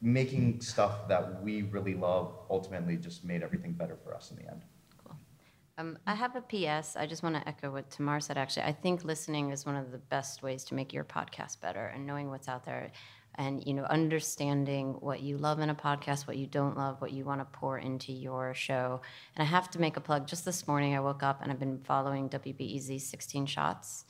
[0.00, 4.50] making stuff that we really love ultimately just made everything better for us in the
[4.50, 4.62] end.
[5.78, 6.96] Um, I have a PS.
[6.96, 8.38] I just want to echo what Tamar said.
[8.38, 11.92] Actually, I think listening is one of the best ways to make your podcast better,
[11.94, 12.90] and knowing what's out there,
[13.34, 17.12] and you know, understanding what you love in a podcast, what you don't love, what
[17.12, 19.02] you want to pour into your show.
[19.36, 20.26] And I have to make a plug.
[20.26, 24.06] Just this morning, I woke up and I've been following WBEZ 16 Shots.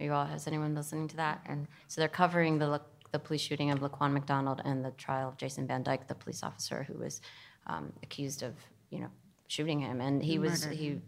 [0.00, 0.24] Are you all?
[0.24, 1.42] Has anyone listening to that?
[1.44, 2.80] And so they're covering the
[3.12, 6.42] the police shooting of Laquan McDonald and the trial of Jason Van Dyke, the police
[6.42, 7.20] officer who was
[7.66, 8.54] um, accused of,
[8.90, 9.10] you know,
[9.50, 11.00] shooting him, and he, he was he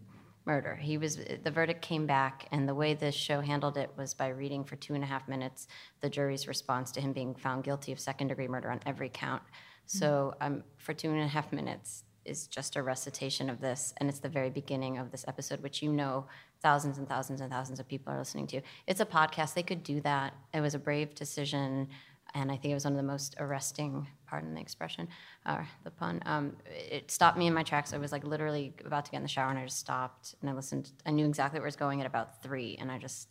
[0.45, 0.75] murder.
[0.75, 4.27] He was the verdict came back, and the way this show handled it was by
[4.27, 5.67] reading for two and a half minutes
[6.01, 9.43] the jury's response to him being found guilty of second degree murder on every count.
[9.43, 9.97] Mm-hmm.
[9.99, 14.09] So um, for two and a half minutes is just a recitation of this, and
[14.09, 16.25] it's the very beginning of this episode, which you know
[16.61, 18.61] thousands and thousands and thousands of people are listening to.
[18.87, 20.33] It's a podcast; they could do that.
[20.53, 21.87] It was a brave decision
[22.33, 25.07] and I think it was one of the most arresting, pardon the expression,
[25.45, 26.21] or the pun.
[26.25, 27.93] Um, it stopped me in my tracks.
[27.93, 30.49] I was like literally about to get in the shower, and I just stopped and
[30.49, 30.91] I listened.
[31.05, 33.29] I knew exactly where it was going at about three, and I just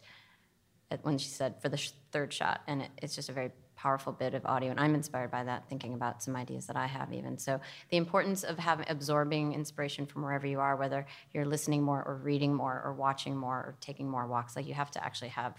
[1.02, 4.12] when she said for the sh- third shot, and it, it's just a very powerful
[4.12, 7.12] bit of audio, and I'm inspired by that, thinking about some ideas that I have
[7.12, 7.38] even.
[7.38, 12.02] So the importance of having absorbing inspiration from wherever you are, whether you're listening more
[12.04, 15.30] or reading more or watching more or taking more walks, like you have to actually
[15.30, 15.54] have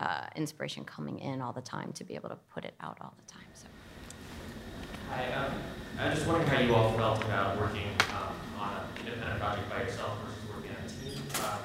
[0.00, 3.14] uh, inspiration coming in all the time to be able to put it out all
[3.24, 3.46] the time.
[3.54, 3.66] So.
[5.10, 5.52] Hi, um,
[5.98, 9.68] I was just wondering how you all felt about working um, on an independent project
[9.70, 11.22] by yourself versus working on a team.
[11.44, 11.60] Um,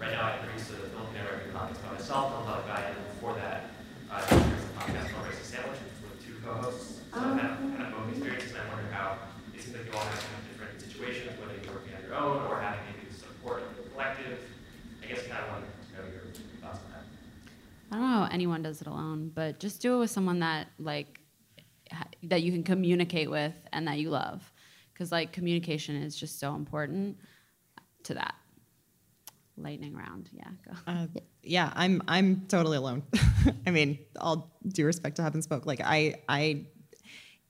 [0.00, 2.82] right now, I produce a Filipino American podcast by myself, and a lot of guy,
[2.88, 3.70] and before that,
[4.10, 7.00] uh, there's a podcast called Race Sandwich with two co-hosts.
[7.12, 9.18] So I have kind of both experiences, and I wonder how
[9.54, 12.16] it seems like you all have kind of different situations, whether you're working on your
[12.16, 14.40] own or having maybe support of the collective.
[15.02, 16.24] I guess kind of wanted to know your
[16.64, 17.04] thoughts on that.
[17.92, 20.68] I don't know how anyone does it alone, but just do it with someone that
[20.78, 21.20] like
[21.90, 24.52] ha- that you can communicate with and that you love,
[24.92, 27.16] because like communication is just so important
[28.02, 28.34] to that.
[29.56, 30.72] Lightning round, yeah, go.
[30.86, 31.06] Uh,
[31.42, 33.04] yeah, I'm I'm totally alone.
[33.66, 36.66] I mean, all due respect to and Spoke, like I I,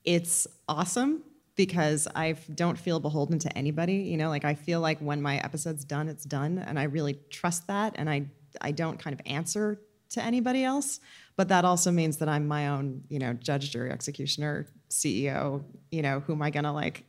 [0.05, 1.21] it's awesome
[1.57, 3.95] because I don't feel beholden to anybody.
[3.95, 7.19] You know, like I feel like when my episode's done, it's done, and I really
[7.29, 8.27] trust that, and I
[8.61, 10.99] I don't kind of answer to anybody else.
[11.35, 15.63] But that also means that I'm my own, you know, judge, jury, executioner, CEO.
[15.91, 17.05] You know, who am I gonna like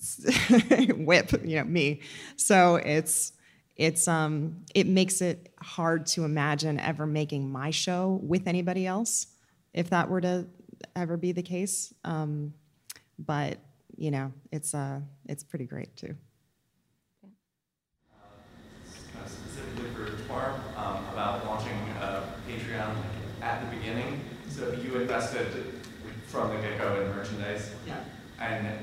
[0.96, 1.32] whip?
[1.44, 2.00] You know, me.
[2.36, 3.32] So it's
[3.76, 9.26] it's um it makes it hard to imagine ever making my show with anybody else
[9.72, 10.46] if that were to
[10.94, 11.92] ever be the case.
[12.04, 12.54] Um,
[13.18, 13.58] but
[13.96, 16.14] you know, it's uh it's pretty great too.
[19.12, 21.73] kind of specifically for Twarm um, about launching
[22.74, 22.94] Patreon
[23.42, 24.20] at the beginning.
[24.48, 25.48] So you invested
[26.26, 27.70] from the get-go in merchandise.
[27.86, 28.00] Yeah.
[28.40, 28.78] And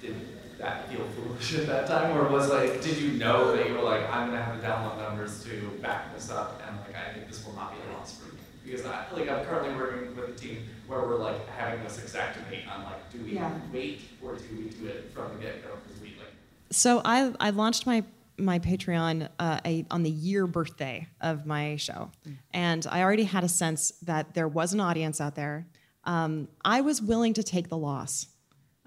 [0.00, 0.16] did
[0.58, 3.82] that feel foolish at that time, or was like, did you know that you were
[3.82, 7.28] like, I'm gonna have the download numbers to back this up, and like I think
[7.28, 10.28] this will not be a loss for me because I like I'm currently working with
[10.28, 13.52] a team where we're like having this exact debate on like, do we Yeah.
[13.72, 16.32] wait or do we do it from the get-go because we like
[16.70, 18.04] So I I launched my
[18.40, 22.10] my Patreon uh, a, on the year birthday of my show,
[22.52, 25.66] and I already had a sense that there was an audience out there.
[26.04, 28.26] Um, I was willing to take the loss.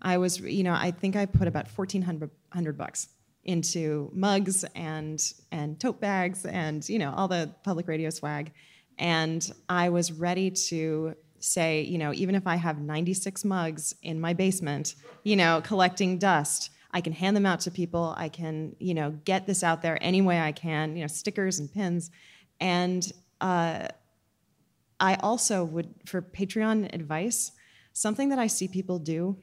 [0.01, 3.09] I was, you know, I think I put about fourteen hundred bucks
[3.43, 8.51] into mugs and and tote bags and you know all the public radio swag,
[8.97, 13.93] and I was ready to say, you know, even if I have ninety six mugs
[14.01, 16.69] in my basement, you know, collecting dust.
[16.93, 18.13] I can hand them out to people.
[18.15, 21.59] I can, you know, get this out there any way I can, you know, stickers
[21.59, 22.11] and pins.
[22.59, 23.87] And uh,
[24.99, 27.51] I also would, for Patreon advice,
[27.93, 29.37] something that I see people do,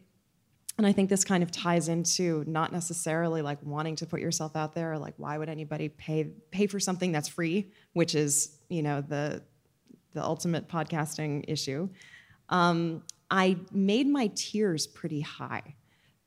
[0.78, 4.56] and I think this kind of ties into not necessarily like wanting to put yourself
[4.56, 8.56] out there, or like why would anybody pay pay for something that's free, which is,
[8.70, 9.42] you know, the
[10.12, 11.88] the ultimate podcasting issue.
[12.48, 15.76] Um, I made my tiers pretty high.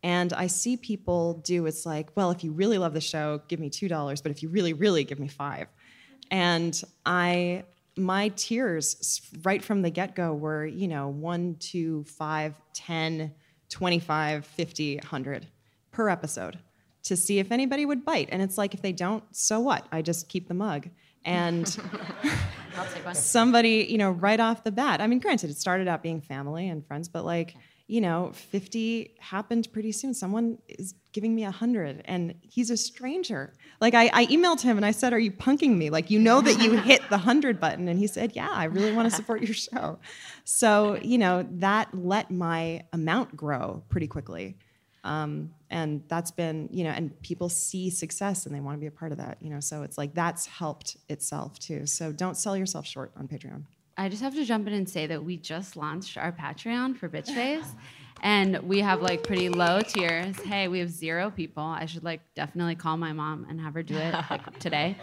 [0.04, 3.60] And I see people do it's like, well, if you really love the show, give
[3.60, 5.68] me $2, but if you really, really, give me five.
[6.30, 7.64] And I,
[7.96, 13.34] my tiers s- right from the get go were, you know, one, two, five, 10,
[13.70, 15.48] 25, 50, 100
[15.92, 16.60] per episode
[17.04, 18.30] to see if anybody would bite.
[18.32, 19.88] And it's like, if they don't, so what?
[19.92, 20.90] I just keep the mug.
[21.26, 21.66] And
[22.78, 23.16] I'll take one.
[23.16, 25.00] somebody, you know, right off the bat.
[25.00, 27.56] I mean, granted, it started out being family and friends, but like,
[27.88, 30.14] you know, 50 happened pretty soon.
[30.14, 33.54] Someone is giving me 100 and he's a stranger.
[33.82, 35.90] Like, I, I emailed him and I said, Are you punking me?
[35.90, 37.88] Like, you know that you hit the 100 button.
[37.90, 40.00] And he said, Yeah, I really want to support your show.
[40.46, 44.58] So, you know, that let my amount grow pretty quickly.
[45.04, 48.88] Um, and that's been, you know, and people see success and they want to be
[48.88, 49.60] a part of that, you know.
[49.60, 51.86] So it's like that's helped itself too.
[51.86, 53.66] So don't sell yourself short on Patreon.
[53.98, 57.10] I just have to jump in and say that we just launched our Patreon for
[57.10, 57.68] Bitch Face.
[58.22, 60.40] And we have like pretty low tiers.
[60.44, 61.64] Hey, we have zero people.
[61.64, 64.96] I should like definitely call my mom and have her do it like today.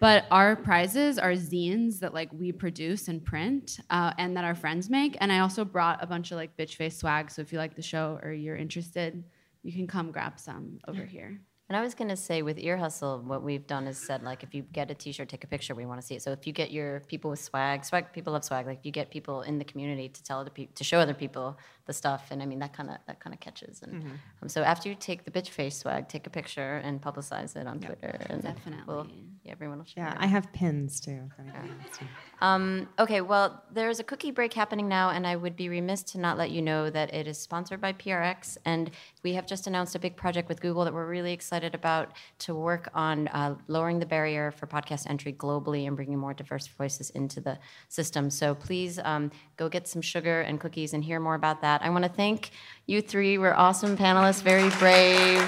[0.00, 4.54] But our prizes are zines that like we produce and print, uh, and that our
[4.54, 5.16] friends make.
[5.20, 7.30] And I also brought a bunch of like bitch face swag.
[7.30, 9.22] So if you like the show or you're interested,
[9.62, 11.38] you can come grab some over here.
[11.72, 14.54] And I was gonna say with Ear Hustle, what we've done is said like if
[14.54, 15.74] you get a T-shirt, take a picture.
[15.74, 16.20] We want to see it.
[16.20, 18.66] So if you get your people with swag, swag people love swag.
[18.66, 21.56] Like you get people in the community to tell other people to show other people
[21.86, 23.82] the stuff, and I mean that kind of that kind of catches.
[23.82, 24.10] And Mhm.
[24.42, 27.66] um, so after you take the bitch face swag, take a picture and publicize it
[27.66, 28.16] on Twitter.
[28.30, 28.82] And definitely.
[28.86, 29.06] We'll
[29.44, 31.28] Yeah, everyone will Yeah, I have pins too.
[31.32, 32.04] if anyone wants to.
[32.40, 36.18] Um, okay, well, there's a cookie break happening now, and I would be remiss to
[36.18, 38.90] not let you know that it is sponsored by PRX, and
[39.24, 42.54] we have just announced a big project with Google that we're really excited about to
[42.54, 47.10] work on uh, lowering the barrier for podcast entry globally and bringing more diverse voices
[47.10, 47.58] into the
[47.88, 48.28] system.
[48.30, 51.71] So please um, go get some sugar and cookies and hear more about that.
[51.80, 52.50] I want to thank
[52.86, 53.38] you three.
[53.38, 55.40] We're awesome panelists, very brave,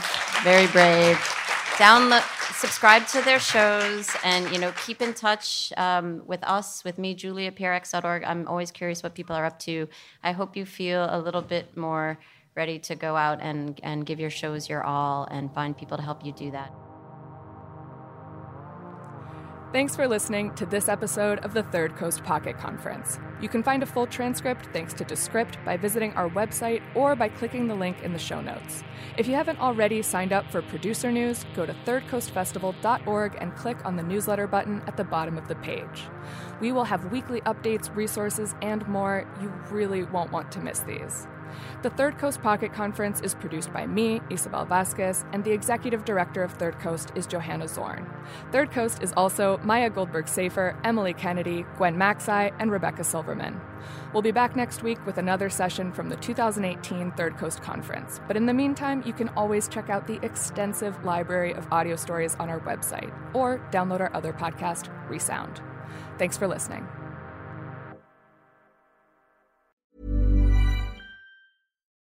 [0.43, 1.17] very brave.
[1.77, 2.23] Download
[2.55, 7.13] subscribe to their shows and you know keep in touch um, with us with me
[7.15, 9.89] julie prx.org i'm always curious what people are up to.
[10.23, 12.19] I hope you feel a little bit more
[12.55, 16.03] ready to go out and, and give your shows your all and find people to
[16.03, 16.73] help you do that
[19.75, 23.19] Thanks for listening to this episode of the Third Coast Pocket Conference.
[23.41, 27.29] You can find a full transcript thanks to Descript by visiting our website or by
[27.29, 28.85] clicking the link in the show notes.
[29.19, 33.97] If you haven't already signed up for producer news, go to thirdcoastfestival.org and click on
[33.97, 36.05] the newsletter button at the bottom of the page.
[36.61, 39.29] We will have weekly updates, resources, and more.
[39.43, 41.27] You really won't want to miss these.
[41.83, 46.43] The Third Coast Pocket Conference is produced by me, Isabel Vasquez, and the executive director
[46.43, 48.11] of Third Coast is Johanna Zorn.
[48.53, 53.61] Third Coast is also Maya Goldberg Safir, Emily Kennedy, Gwen Macsai, and Rebecca Silverman.
[54.13, 58.21] We'll be back next week with another session from the 2018 Third Coast Conference.
[58.27, 62.35] But in the meantime, you can always check out the extensive library of audio stories
[62.37, 65.61] on our website or download our other podcast, Resound.
[66.19, 66.87] Thanks for listening.